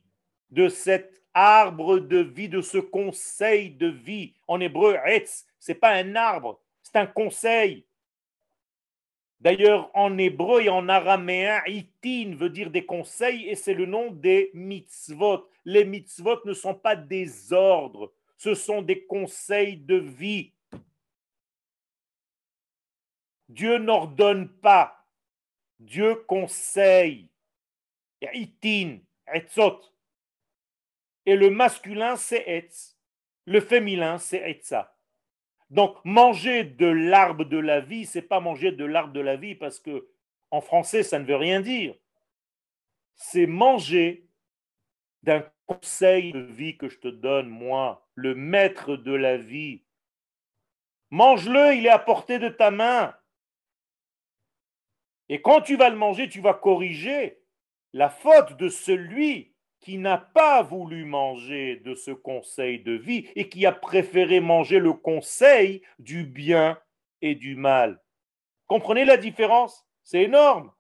de 0.49 0.69
cet 0.69 1.21
arbre 1.33 1.99
de 1.99 2.17
vie, 2.17 2.49
de 2.49 2.61
ce 2.61 2.77
conseil 2.79 3.71
de 3.71 3.87
vie. 3.87 4.33
En 4.47 4.59
hébreu, 4.59 4.97
etz, 5.05 5.45
c'est 5.59 5.75
pas 5.75 5.91
un 5.91 6.15
arbre, 6.15 6.59
c'est 6.81 6.95
un 6.95 7.05
conseil. 7.05 7.85
D'ailleurs, 9.39 9.89
en 9.95 10.17
hébreu 10.17 10.61
et 10.61 10.69
en 10.69 10.87
araméen, 10.87 11.61
itin 11.65 12.35
veut 12.35 12.49
dire 12.49 12.69
des 12.69 12.85
conseils 12.85 13.47
et 13.49 13.55
c'est 13.55 13.73
le 13.73 13.85
nom 13.85 14.11
des 14.11 14.51
mitzvot. 14.53 15.47
Les 15.65 15.85
mitzvot 15.85 16.39
ne 16.45 16.53
sont 16.53 16.75
pas 16.75 16.95
des 16.95 17.51
ordres, 17.53 18.11
ce 18.41 18.55
sont 18.55 18.81
des 18.81 19.05
conseils 19.05 19.77
de 19.77 19.97
vie. 19.97 20.51
Dieu 23.49 23.77
n'ordonne 23.77 24.49
pas. 24.49 25.07
Dieu 25.79 26.15
conseille. 26.15 27.29
Et 28.19 28.49
le 31.27 31.49
masculin, 31.51 32.15
c'est 32.15 32.43
etz. 32.47 32.97
Le 33.45 33.61
féminin, 33.61 34.17
c'est 34.17 34.49
etza. 34.49 34.97
Donc, 35.69 36.03
manger 36.03 36.63
de 36.63 36.87
l'arbre 36.87 37.45
de 37.45 37.59
la 37.59 37.79
vie, 37.79 38.07
c'est 38.07 38.23
pas 38.23 38.39
manger 38.39 38.71
de 38.71 38.85
l'arbre 38.85 39.13
de 39.13 39.21
la 39.21 39.35
vie 39.35 39.53
parce 39.53 39.79
que 39.79 40.09
en 40.49 40.61
français, 40.61 41.03
ça 41.03 41.19
ne 41.19 41.25
veut 41.25 41.35
rien 41.35 41.61
dire. 41.61 41.93
C'est 43.13 43.45
manger 43.45 44.27
d'un 45.21 45.47
conseil 45.67 46.31
de 46.33 46.39
vie 46.39 46.75
que 46.75 46.89
je 46.89 46.97
te 46.97 47.07
donne, 47.07 47.47
moi, 47.47 48.07
le 48.15 48.35
maître 48.35 48.95
de 48.95 49.13
la 49.13 49.37
vie. 49.37 49.83
Mange-le, 51.09 51.75
il 51.75 51.85
est 51.85 51.89
à 51.89 51.99
portée 51.99 52.39
de 52.39 52.49
ta 52.49 52.71
main. 52.71 53.15
Et 55.29 55.41
quand 55.41 55.61
tu 55.61 55.77
vas 55.77 55.89
le 55.89 55.95
manger, 55.95 56.29
tu 56.29 56.41
vas 56.41 56.53
corriger 56.53 57.39
la 57.93 58.09
faute 58.09 58.57
de 58.57 58.69
celui 58.69 59.53
qui 59.79 59.97
n'a 59.97 60.17
pas 60.17 60.61
voulu 60.61 61.05
manger 61.05 61.77
de 61.77 61.95
ce 61.95 62.11
conseil 62.11 62.79
de 62.79 62.93
vie 62.93 63.29
et 63.35 63.49
qui 63.49 63.65
a 63.65 63.71
préféré 63.71 64.39
manger 64.39 64.79
le 64.79 64.93
conseil 64.93 65.81
du 65.99 66.23
bien 66.23 66.79
et 67.21 67.35
du 67.35 67.55
mal. 67.55 68.01
Comprenez 68.67 69.05
la 69.05 69.17
différence? 69.17 69.85
C'est 70.03 70.23
énorme. 70.23 70.71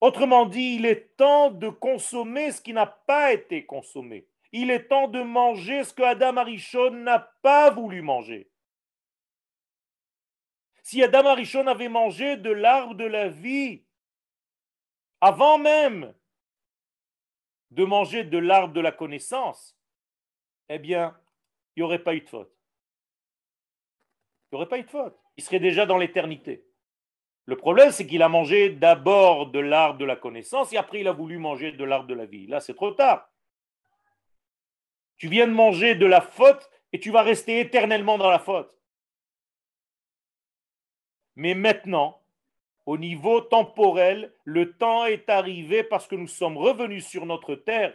Autrement 0.00 0.46
dit, 0.46 0.76
il 0.76 0.86
est 0.86 1.16
temps 1.16 1.50
de 1.50 1.68
consommer 1.68 2.52
ce 2.52 2.62
qui 2.62 2.72
n'a 2.72 2.86
pas 2.86 3.32
été 3.32 3.66
consommé. 3.66 4.26
Il 4.52 4.70
est 4.70 4.88
temps 4.88 5.08
de 5.08 5.22
manger 5.22 5.84
ce 5.84 5.94
que 5.94 6.02
Adam 6.02 6.36
Arishon 6.36 6.90
n'a 6.90 7.20
pas 7.42 7.70
voulu 7.70 8.02
manger. 8.02 8.50
Si 10.82 11.02
Adam 11.02 11.26
Arishon 11.26 11.66
avait 11.68 11.88
mangé 11.88 12.36
de 12.36 12.50
l'arbre 12.50 12.94
de 12.94 13.04
la 13.04 13.28
vie, 13.28 13.84
avant 15.20 15.58
même 15.58 16.12
de 17.70 17.84
manger 17.84 18.24
de 18.24 18.38
l'arbre 18.38 18.74
de 18.74 18.80
la 18.80 18.90
connaissance, 18.90 19.76
eh 20.68 20.78
bien, 20.78 21.16
il 21.76 21.80
n'y 21.80 21.84
aurait 21.84 22.02
pas 22.02 22.14
eu 22.14 22.22
de 22.22 22.28
faute. 22.28 22.52
Il 24.50 24.56
n'y 24.56 24.56
aurait 24.56 24.68
pas 24.68 24.78
eu 24.78 24.82
de 24.82 24.90
faute. 24.90 25.16
Il 25.36 25.44
serait 25.44 25.60
déjà 25.60 25.86
dans 25.86 25.98
l'éternité. 25.98 26.66
Le 27.44 27.56
problème, 27.56 27.92
c'est 27.92 28.06
qu'il 28.06 28.22
a 28.22 28.28
mangé 28.28 28.70
d'abord 28.70 29.50
de 29.50 29.60
l'arbre 29.60 29.98
de 29.98 30.04
la 30.04 30.16
connaissance 30.16 30.72
et 30.72 30.76
après 30.76 31.00
il 31.00 31.08
a 31.08 31.12
voulu 31.12 31.38
manger 31.38 31.72
de 31.72 31.84
l'arbre 31.84 32.08
de 32.08 32.14
la 32.14 32.26
vie. 32.26 32.46
Là, 32.48 32.60
c'est 32.60 32.74
trop 32.74 32.90
tard. 32.90 33.29
Tu 35.20 35.28
viens 35.28 35.46
de 35.46 35.52
manger 35.52 35.94
de 35.96 36.06
la 36.06 36.22
faute 36.22 36.70
et 36.94 36.98
tu 36.98 37.10
vas 37.10 37.20
rester 37.20 37.60
éternellement 37.60 38.16
dans 38.16 38.30
la 38.30 38.38
faute. 38.38 38.74
Mais 41.36 41.54
maintenant, 41.54 42.22
au 42.86 42.96
niveau 42.96 43.42
temporel, 43.42 44.32
le 44.44 44.72
temps 44.78 45.04
est 45.04 45.28
arrivé 45.28 45.84
parce 45.84 46.08
que 46.08 46.16
nous 46.16 46.26
sommes 46.26 46.56
revenus 46.56 47.06
sur 47.06 47.26
notre 47.26 47.54
terre 47.54 47.94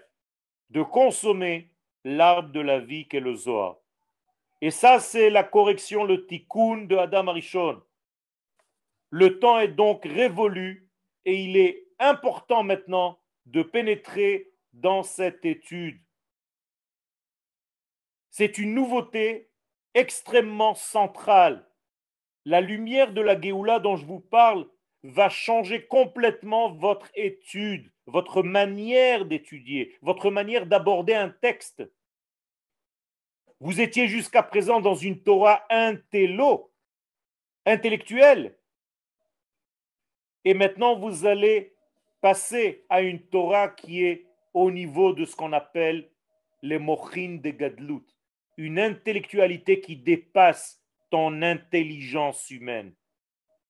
de 0.70 0.84
consommer 0.84 1.72
l'arbre 2.04 2.52
de 2.52 2.60
la 2.60 2.80
vie 2.80 3.08
qu'est 3.08 3.20
le 3.20 3.34
Zohar. 3.34 3.78
Et 4.62 4.70
ça, 4.70 5.00
c'est 5.00 5.32
la 5.32 5.44
correction, 5.44 6.04
le 6.04 6.28
tikkun 6.28 6.86
de 6.86 6.96
Adam 6.96 7.28
Arishon. 7.30 7.82
Le 9.10 9.40
temps 9.40 9.58
est 9.58 9.70
donc 9.70 10.06
révolu 10.06 10.92
et 11.26 11.44
il 11.44 11.58
est 11.58 11.88
important 11.98 12.62
maintenant 12.62 13.18
de 13.48 13.64
pénétrer 13.64 14.52
dans 14.74 15.02
cette 15.02 15.44
étude. 15.44 16.05
C'est 18.38 18.58
une 18.58 18.74
nouveauté 18.74 19.50
extrêmement 19.94 20.76
centrale. 20.76 21.66
La 22.44 22.60
lumière 22.60 23.14
de 23.14 23.22
la 23.22 23.40
Géoula 23.40 23.80
dont 23.80 23.96
je 23.96 24.06
vous 24.06 24.20
parle 24.20 24.68
va 25.04 25.30
changer 25.30 25.88
complètement 25.88 26.74
votre 26.74 27.10
étude, 27.16 27.90
votre 28.08 28.44
manière 28.44 29.24
d'étudier, 29.24 29.96
votre 30.02 30.32
manière 30.32 30.66
d'aborder 30.66 31.14
un 31.14 31.30
texte. 31.30 31.90
Vous 33.62 33.80
étiez 33.80 34.10
jusqu'à 34.10 34.44
présent 34.44 34.82
dans 34.82 34.96
une 34.96 35.24
Torah 35.24 35.66
intello, 35.70 36.74
intellectuelle, 37.66 38.60
et 40.44 40.54
maintenant, 40.54 41.00
vous 41.00 41.26
allez 41.26 41.74
passer 42.20 42.86
à 42.90 43.00
une 43.02 43.22
Torah 43.22 43.70
qui 43.70 44.04
est 44.04 44.28
au 44.54 44.72
niveau 44.72 45.14
de 45.14 45.24
ce 45.24 45.38
qu'on 45.38 45.54
appelle 45.54 46.12
les 46.62 46.80
mochin 46.80 47.40
de 47.42 47.52
Gadlut, 47.52 48.04
une 48.58 48.80
intellectualité 48.80 49.82
qui 49.82 49.96
dépasse 49.96 50.82
ton 51.10 51.42
intelligence 51.42 52.50
humaine 52.50 52.94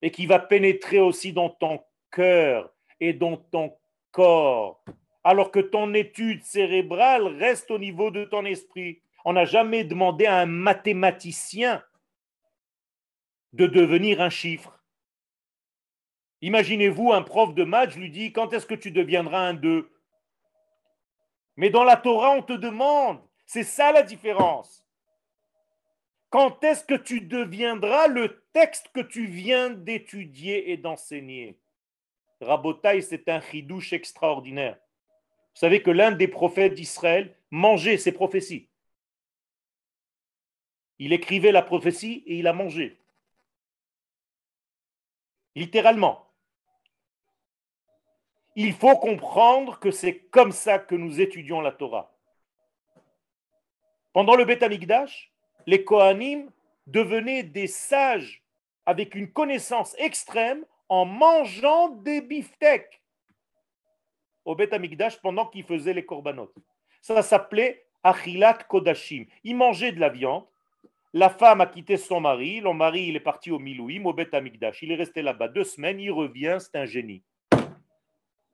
et 0.01 0.11
qui 0.11 0.25
va 0.25 0.39
pénétrer 0.39 0.99
aussi 0.99 1.33
dans 1.33 1.49
ton 1.49 1.81
cœur 2.11 2.71
et 2.99 3.13
dans 3.13 3.37
ton 3.37 3.75
corps, 4.11 4.83
alors 5.23 5.51
que 5.51 5.59
ton 5.59 5.93
étude 5.93 6.43
cérébrale 6.43 7.27
reste 7.27 7.71
au 7.71 7.79
niveau 7.79 8.11
de 8.11 8.23
ton 8.25 8.45
esprit. 8.45 9.01
On 9.25 9.33
n'a 9.33 9.45
jamais 9.45 9.83
demandé 9.83 10.25
à 10.25 10.39
un 10.39 10.45
mathématicien 10.45 11.83
de 13.53 13.67
devenir 13.67 14.21
un 14.21 14.29
chiffre. 14.29 14.83
Imaginez-vous, 16.41 17.11
un 17.11 17.23
prof 17.23 17.55
de 17.55 17.63
maths 17.63 17.95
lui 17.95 18.09
dit 18.09 18.31
Quand 18.31 18.53
est-ce 18.53 18.65
que 18.65 18.75
tu 18.75 18.91
deviendras 18.91 19.39
un 19.39 19.53
2 19.53 19.89
Mais 21.57 21.69
dans 21.69 21.83
la 21.83 21.97
Torah, 21.97 22.31
on 22.31 22.43
te 22.43 22.53
demande. 22.53 23.19
C'est 23.45 23.63
ça 23.63 23.91
la 23.91 24.03
différence. 24.03 24.85
Quand 26.29 26.63
est-ce 26.63 26.83
que 26.83 26.95
tu 26.95 27.21
deviendras 27.21 28.07
le 28.07 28.43
texte 28.51 28.89
que 28.93 28.99
tu 28.99 29.25
viens 29.25 29.69
d'étudier 29.69 30.71
et 30.71 30.77
d'enseigner? 30.77 31.59
Rabotai, 32.41 33.01
c'est 33.01 33.29
un 33.29 33.39
chidouche 33.39 33.93
extraordinaire. 33.93 34.77
Vous 35.53 35.59
savez 35.59 35.81
que 35.81 35.91
l'un 35.91 36.11
des 36.11 36.27
prophètes 36.27 36.73
d'Israël 36.73 37.37
mangeait 37.51 37.97
ses 37.97 38.11
prophéties. 38.11 38.69
Il 40.99 41.13
écrivait 41.13 41.51
la 41.51 41.61
prophétie 41.61 42.23
et 42.25 42.37
il 42.39 42.47
a 42.47 42.53
mangé. 42.53 42.99
Littéralement. 45.55 46.27
Il 48.57 48.73
faut 48.73 48.97
comprendre 48.97 49.79
que 49.79 49.91
c'est 49.91 50.19
comme 50.19 50.51
ça 50.51 50.79
que 50.79 50.95
nous 50.95 51.21
étudions 51.21 51.61
la 51.61 51.71
Torah. 51.71 52.14
Pendant 54.15 54.37
le 54.37 54.45
Beth 54.45 54.63
Amikdash, 54.63 55.29
les 55.67 55.83
Kohanim 55.83 56.49
devenaient 56.87 57.43
des 57.43 57.67
sages 57.67 58.41
avec 58.85 59.13
une 59.13 59.29
connaissance 59.29 59.93
extrême 59.97 60.63
en 60.87 61.03
mangeant 61.03 61.89
des 61.89 62.21
beefsteaks 62.21 63.01
au 64.45 64.55
Beth 64.55 64.71
Amikdash 64.71 65.21
pendant 65.21 65.47
qu'ils 65.47 65.65
faisaient 65.65 65.91
les 65.93 66.05
korbanot. 66.05 66.49
Ça 67.01 67.21
s'appelait 67.23 67.83
Achilat 68.03 68.59
Kodashim. 68.69 69.25
Ils 69.43 69.57
mangeaient 69.57 69.91
de 69.91 69.99
la 69.99 70.07
viande. 70.07 70.45
La 71.11 71.29
femme 71.29 71.59
a 71.59 71.65
quitté 71.65 71.97
son 71.97 72.21
mari. 72.21 72.61
Le 72.61 72.71
mari, 72.71 73.07
il 73.07 73.17
est 73.17 73.19
parti 73.19 73.51
au 73.51 73.59
Milouim, 73.59 74.05
au 74.05 74.13
Beth 74.13 74.33
Amikdash. 74.33 74.81
Il 74.81 74.93
est 74.93 74.95
resté 74.95 75.23
là-bas 75.23 75.49
deux 75.49 75.65
semaines. 75.65 75.99
Il 75.99 76.11
revient. 76.11 76.55
C'est 76.61 76.77
un 76.77 76.85
génie. 76.85 77.21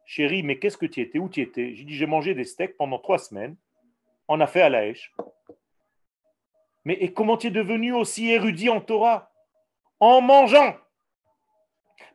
Chérie, 0.07 0.41
mais 0.41 0.57
qu'est-ce 0.57 0.77
que 0.79 0.87
tu 0.87 1.01
étais? 1.01 1.19
Où 1.19 1.29
tu 1.29 1.39
étais? 1.39 1.75
J'ai 1.75 1.83
dit 1.83 1.93
J'ai 1.93 2.07
mangé 2.07 2.33
des 2.33 2.45
steaks 2.45 2.77
pendant 2.77 2.97
trois 2.97 3.19
semaines. 3.19 3.55
On 4.33 4.39
a 4.39 4.47
fait 4.47 4.61
à 4.61 4.69
la 4.69 4.77
hache. 4.77 5.13
Mais 6.85 6.93
et 6.93 7.11
comment 7.11 7.35
tu 7.35 7.47
es 7.47 7.51
devenu 7.51 7.91
aussi 7.91 8.29
érudit 8.29 8.69
en 8.69 8.79
Torah? 8.79 9.29
En 9.99 10.21
mangeant. 10.21 10.77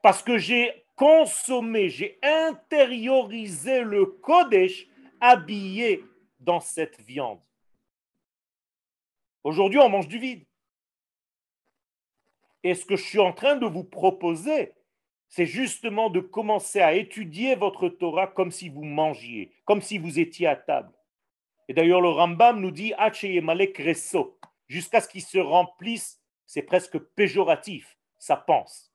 Parce 0.01 0.23
que 0.23 0.39
j'ai 0.39 0.87
consommé, 0.95 1.91
j'ai 1.91 2.19
intériorisé 2.23 3.83
le 3.83 4.07
Kodesh 4.07 4.89
habillé 5.21 6.05
dans 6.41 6.59
cette 6.59 6.99
viande. 7.03 7.43
Aujourd'hui, 9.45 9.79
on 9.79 9.91
mange 9.91 10.09
du 10.09 10.19
vide. 10.19 10.47
Et 12.63 12.75
ce 12.75 12.87
que 12.87 12.97
je 12.97 13.05
suis 13.05 13.21
en 13.21 13.35
train 13.35 13.57
de 13.57 13.67
vous 13.67 13.85
proposer, 13.85 14.73
c'est 15.29 15.45
justement 15.45 16.09
de 16.09 16.21
commencer 16.21 16.81
à 16.81 16.95
étudier 16.95 17.57
votre 17.57 17.91
Torah 17.91 18.27
comme 18.27 18.51
si 18.51 18.71
vous 18.71 18.85
mangiez, 18.85 19.53
comme 19.67 19.83
si 19.83 19.99
vous 19.99 20.19
étiez 20.19 20.47
à 20.47 20.57
table. 20.57 20.96
Et 21.69 21.75
d'ailleurs, 21.75 22.01
le 22.01 22.09
Rambam 22.09 22.61
nous 22.61 22.71
dit 22.71 22.93
jusqu'à 24.69 25.01
ce 25.01 25.09
qu'il 25.09 25.23
se 25.23 25.39
remplisse, 25.39 26.23
c'est 26.47 26.63
presque 26.63 26.99
péjoratif, 26.99 27.99
ça 28.19 28.37
pense. 28.37 28.93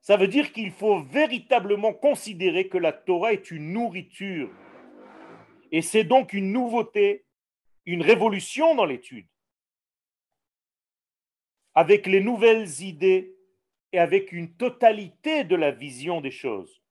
Ça 0.00 0.16
veut 0.16 0.28
dire 0.28 0.52
qu'il 0.52 0.72
faut 0.72 1.00
véritablement 1.00 1.92
considérer 1.92 2.68
que 2.68 2.78
la 2.78 2.92
Torah 2.92 3.32
est 3.32 3.50
une 3.50 3.72
nourriture. 3.72 4.50
Et 5.70 5.80
c'est 5.80 6.04
donc 6.04 6.32
une 6.32 6.52
nouveauté, 6.52 7.24
une 7.86 8.02
révolution 8.02 8.74
dans 8.74 8.84
l'étude 8.84 9.26
avec 11.74 12.06
les 12.06 12.20
nouvelles 12.20 12.80
idées 12.80 13.36
et 13.92 13.98
avec 13.98 14.32
une 14.32 14.54
totalité 14.54 15.44
de 15.44 15.56
la 15.56 15.70
vision 15.70 16.20
des 16.20 16.30
choses. 16.30 16.81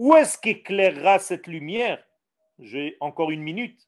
Où 0.00 0.14
est-ce 0.14 0.38
qu'éclairera 0.38 1.18
cette 1.18 1.46
lumière? 1.46 2.02
J'ai 2.58 2.96
encore 3.00 3.30
une 3.30 3.42
minute 3.42 3.86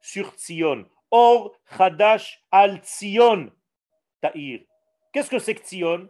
sur 0.00 0.30
Tzion, 0.30 0.86
Or 1.10 1.54
Chadash 1.76 2.42
al 2.50 2.78
Tzion 2.78 3.50
Ta'ir. 4.22 4.60
Qu'est-ce 5.12 5.28
que 5.28 5.38
c'est 5.38 5.54
que 5.54 5.62
Tzion? 5.62 6.08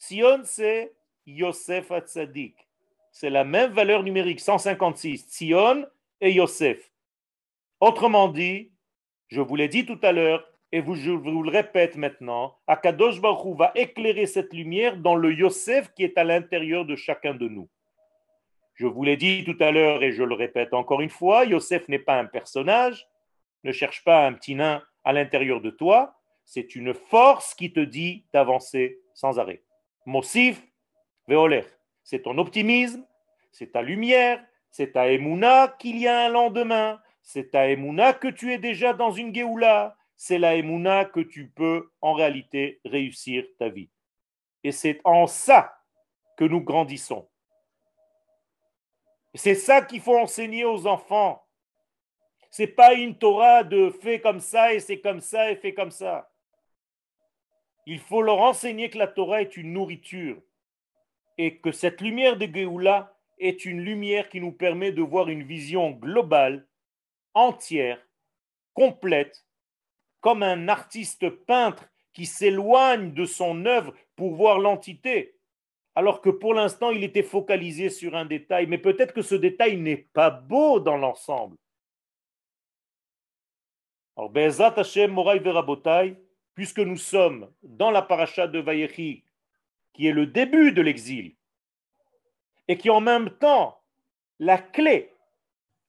Tzion, 0.00 0.40
c'est 0.44 0.94
Yosef 1.26 1.90
Hatzadik. 1.90 2.66
C'est 3.12 3.28
la 3.28 3.44
même 3.44 3.72
valeur 3.72 4.02
numérique, 4.02 4.40
156. 4.40 5.26
Tzion 5.28 5.86
et 6.22 6.32
Yosef. 6.32 6.90
Autrement 7.80 8.28
dit, 8.28 8.70
je 9.26 9.42
vous 9.42 9.56
l'ai 9.56 9.68
dit 9.68 9.84
tout 9.84 10.00
à 10.00 10.12
l'heure, 10.12 10.50
et 10.72 10.80
vous, 10.80 10.94
je 10.94 11.10
vous 11.10 11.42
le 11.42 11.50
répète 11.50 11.96
maintenant, 11.96 12.56
Akadosh 12.66 13.20
Baruch 13.20 13.54
va 13.54 13.70
éclairer 13.74 14.24
cette 14.24 14.54
lumière 14.54 14.96
dans 14.96 15.14
le 15.14 15.34
Yosef 15.34 15.92
qui 15.92 16.04
est 16.04 16.16
à 16.16 16.24
l'intérieur 16.24 16.86
de 16.86 16.96
chacun 16.96 17.34
de 17.34 17.48
nous. 17.48 17.68
Je 18.78 18.86
vous 18.86 19.02
l'ai 19.02 19.16
dit 19.16 19.42
tout 19.42 19.56
à 19.58 19.72
l'heure 19.72 20.04
et 20.04 20.12
je 20.12 20.22
le 20.22 20.36
répète 20.36 20.72
encore 20.72 21.00
une 21.00 21.10
fois, 21.10 21.44
Yosef 21.44 21.88
n'est 21.88 21.98
pas 21.98 22.16
un 22.16 22.26
personnage, 22.26 23.08
ne 23.64 23.72
cherche 23.72 24.04
pas 24.04 24.24
un 24.24 24.32
petit 24.34 24.54
nain 24.54 24.84
à 25.02 25.12
l'intérieur 25.12 25.60
de 25.60 25.70
toi, 25.70 26.20
c'est 26.44 26.76
une 26.76 26.94
force 26.94 27.56
qui 27.56 27.72
te 27.72 27.80
dit 27.80 28.24
d'avancer 28.32 29.00
sans 29.14 29.40
arrêt. 29.40 29.64
Mosif, 30.06 30.62
Veoler, 31.26 31.64
c'est 32.04 32.22
ton 32.22 32.38
optimisme, 32.38 33.04
c'est 33.50 33.72
ta 33.72 33.82
lumière, 33.82 34.40
c'est 34.70 34.92
ta 34.92 35.08
émouna 35.08 35.74
qu'il 35.80 35.98
y 35.98 36.06
a 36.06 36.26
un 36.26 36.28
lendemain, 36.28 37.00
c'est 37.20 37.50
ta 37.50 37.68
émouna 37.68 38.12
que 38.12 38.28
tu 38.28 38.52
es 38.52 38.58
déjà 38.58 38.92
dans 38.92 39.10
une 39.10 39.34
Géoula, 39.34 39.96
c'est 40.14 40.38
la 40.38 40.54
émouna 40.54 41.04
que 41.04 41.20
tu 41.20 41.48
peux 41.48 41.90
en 42.00 42.12
réalité 42.12 42.80
réussir 42.84 43.44
ta 43.58 43.70
vie. 43.70 43.90
Et 44.62 44.70
c'est 44.70 45.00
en 45.02 45.26
ça 45.26 45.80
que 46.36 46.44
nous 46.44 46.60
grandissons. 46.60 47.28
C'est 49.38 49.54
ça 49.54 49.82
qu'il 49.82 50.00
faut 50.00 50.18
enseigner 50.18 50.64
aux 50.64 50.88
enfants. 50.88 51.46
C'est 52.50 52.66
pas 52.66 52.94
une 52.94 53.16
Torah 53.16 53.62
de 53.62 53.88
fais 53.88 54.20
comme 54.20 54.40
ça 54.40 54.74
et 54.74 54.80
c'est 54.80 54.98
comme 54.98 55.20
ça 55.20 55.52
et 55.52 55.54
fais 55.54 55.72
comme 55.72 55.92
ça. 55.92 56.28
Il 57.86 58.00
faut 58.00 58.20
leur 58.20 58.40
enseigner 58.40 58.90
que 58.90 58.98
la 58.98 59.06
Torah 59.06 59.42
est 59.42 59.56
une 59.56 59.72
nourriture 59.72 60.42
et 61.38 61.58
que 61.58 61.70
cette 61.70 62.00
lumière 62.00 62.36
de 62.36 62.46
Géoula 62.52 63.16
est 63.38 63.64
une 63.64 63.80
lumière 63.80 64.28
qui 64.28 64.40
nous 64.40 64.50
permet 64.50 64.90
de 64.90 65.02
voir 65.02 65.28
une 65.28 65.44
vision 65.44 65.92
globale, 65.92 66.66
entière, 67.32 68.04
complète, 68.74 69.46
comme 70.20 70.42
un 70.42 70.66
artiste 70.66 71.30
peintre 71.30 71.88
qui 72.12 72.26
s'éloigne 72.26 73.14
de 73.14 73.24
son 73.24 73.66
œuvre 73.66 73.94
pour 74.16 74.34
voir 74.34 74.58
l'entité 74.58 75.37
alors 75.94 76.20
que 76.20 76.30
pour 76.30 76.54
l'instant, 76.54 76.90
il 76.90 77.02
était 77.02 77.22
focalisé 77.22 77.90
sur 77.90 78.14
un 78.14 78.24
détail, 78.24 78.66
mais 78.66 78.78
peut-être 78.78 79.12
que 79.12 79.22
ce 79.22 79.34
détail 79.34 79.76
n'est 79.76 79.96
pas 79.96 80.30
beau 80.30 80.80
dans 80.80 80.96
l'ensemble. 80.96 81.56
Alors, 84.16 84.30
Be'ezat 84.30 84.74
Hashem, 84.76 85.12
Moraï 85.12 85.38
Verabotai, 85.38 86.16
puisque 86.54 86.80
nous 86.80 86.96
sommes 86.96 87.50
dans 87.62 87.90
la 87.90 88.02
paracha 88.02 88.48
de 88.48 88.58
Vayechi, 88.58 89.24
qui 89.92 90.06
est 90.06 90.12
le 90.12 90.26
début 90.26 90.72
de 90.72 90.82
l'exil, 90.82 91.36
et 92.66 92.76
qui 92.76 92.88
est 92.88 92.92
en 92.92 93.00
même 93.00 93.30
temps 93.30 93.80
la 94.38 94.58
clé 94.58 95.12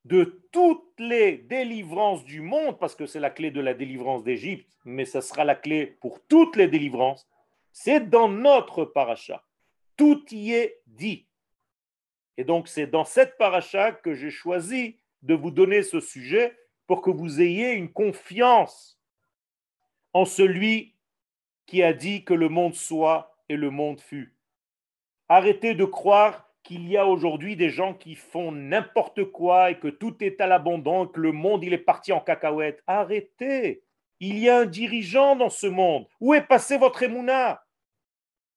de 0.06 0.44
toutes 0.52 1.00
les 1.00 1.38
délivrances 1.38 2.24
du 2.24 2.42
monde, 2.42 2.80
parce 2.80 2.96
que 2.96 3.06
c'est 3.06 3.20
la 3.20 3.30
clé 3.30 3.52
de 3.52 3.62
la 3.62 3.74
délivrance 3.74 4.24
d'Égypte, 4.24 4.72
mais 4.86 5.06
ce 5.06 5.22
sera 5.22 5.44
la 5.44 5.56
clé 5.56 5.86
pour 5.86 6.20
toutes 6.28 6.56
les 6.56 6.68
délivrances, 6.68 7.28
c'est 7.72 8.10
dans 8.10 8.30
notre 8.30 8.86
paracha. 8.86 9.44
Tout 10.00 10.24
y 10.32 10.54
est 10.54 10.82
dit. 10.88 11.28
Et 12.38 12.46
donc 12.46 12.70
c'est 12.70 12.88
dans 12.88 13.04
cette 13.04 13.38
paracha 13.38 13.92
que 13.92 14.14
j'ai 14.14 14.30
choisi 14.30 14.98
de 15.24 15.34
vous 15.34 15.52
donner 15.52 15.84
ce 15.84 16.00
sujet 16.00 16.58
pour 16.88 17.02
que 17.02 17.10
vous 17.10 17.42
ayez 17.42 17.74
une 17.74 17.92
confiance 17.92 18.98
en 20.14 20.24
celui 20.24 20.96
qui 21.66 21.84
a 21.84 21.92
dit 21.92 22.24
que 22.24 22.34
le 22.34 22.48
monde 22.48 22.76
soit 22.76 23.36
et 23.50 23.58
le 23.58 23.72
monde 23.72 24.00
fut. 24.00 24.38
Arrêtez 25.28 25.74
de 25.74 25.84
croire 25.84 26.50
qu'il 26.64 26.88
y 26.88 26.96
a 26.96 27.06
aujourd'hui 27.06 27.58
des 27.58 27.70
gens 27.70 27.94
qui 27.94 28.16
font 28.16 28.54
n'importe 28.54 29.26
quoi 29.26 29.72
et 29.72 29.80
que 29.80 29.90
tout 29.90 30.16
est 30.24 30.40
à 30.40 30.48
l'abondant, 30.48 31.08
que 31.08 31.20
le 31.20 31.34
monde 31.34 31.66
il 31.66 31.74
est 31.74 31.78
parti 31.78 32.14
en 32.14 32.22
cacahuète. 32.22 32.82
Arrêtez. 32.88 33.84
Il 34.22 34.40
y 34.40 34.48
a 34.48 34.60
un 34.60 34.66
dirigeant 34.66 35.36
dans 35.36 35.50
ce 35.50 35.68
monde. 35.68 36.08
Où 36.22 36.34
est 36.34 36.48
passé 36.48 36.78
votre 36.78 37.04
émouna? 37.04 37.62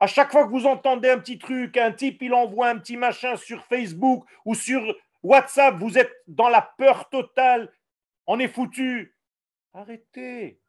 À 0.03 0.09
chaque 0.09 0.33
fois 0.33 0.47
que 0.47 0.51
vous 0.51 0.67
entendez 0.67 1.09
un 1.11 1.21
petit 1.21 1.39
truc, 1.39 1.77
un 1.77 1.93
type, 1.93 2.23
il 2.23 2.35
envoie 2.35 2.71
un 2.71 2.77
petit 2.77 2.97
machin 2.97 3.37
sur 3.37 3.63
Facebook 3.67 4.25
ou 4.45 4.57
sur 4.57 4.83
WhatsApp, 5.23 5.77
vous 5.79 5.97
êtes 5.97 6.13
dans 6.27 6.49
la 6.49 6.61
peur 6.77 7.09
totale, 7.09 7.73
on 8.27 8.41
est 8.41 8.49
foutu. 8.49 9.17
Arrêtez. 9.73 10.61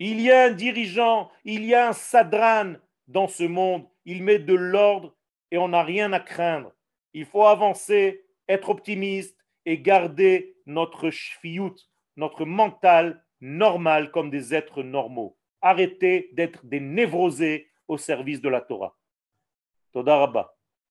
Il 0.00 0.20
y 0.20 0.32
a 0.32 0.46
un 0.46 0.50
dirigeant, 0.50 1.30
il 1.44 1.64
y 1.64 1.72
a 1.72 1.90
un 1.90 1.92
sadran 1.92 2.72
dans 3.06 3.28
ce 3.28 3.44
monde, 3.44 3.86
il 4.04 4.24
met 4.24 4.40
de 4.40 4.54
l'ordre 4.54 5.14
et 5.52 5.58
on 5.58 5.68
n'a 5.68 5.84
rien 5.84 6.12
à 6.12 6.18
craindre. 6.18 6.72
Il 7.12 7.26
faut 7.26 7.44
avancer, 7.44 8.24
être 8.48 8.70
optimiste 8.70 9.38
et 9.66 9.78
garder 9.78 10.56
notre 10.66 11.10
shfiyut, 11.10 11.76
notre 12.16 12.44
mental 12.44 13.24
normal 13.40 14.10
comme 14.10 14.30
des 14.30 14.52
êtres 14.52 14.82
normaux. 14.82 15.38
Arrêtez 15.62 16.30
d'être 16.32 16.66
des 16.66 16.80
névrosés 16.80 17.69
au 17.90 17.98
service 17.98 18.40
de 18.40 18.48
la 18.48 18.60
Torah. 18.60 18.94
Toda. 19.92 20.54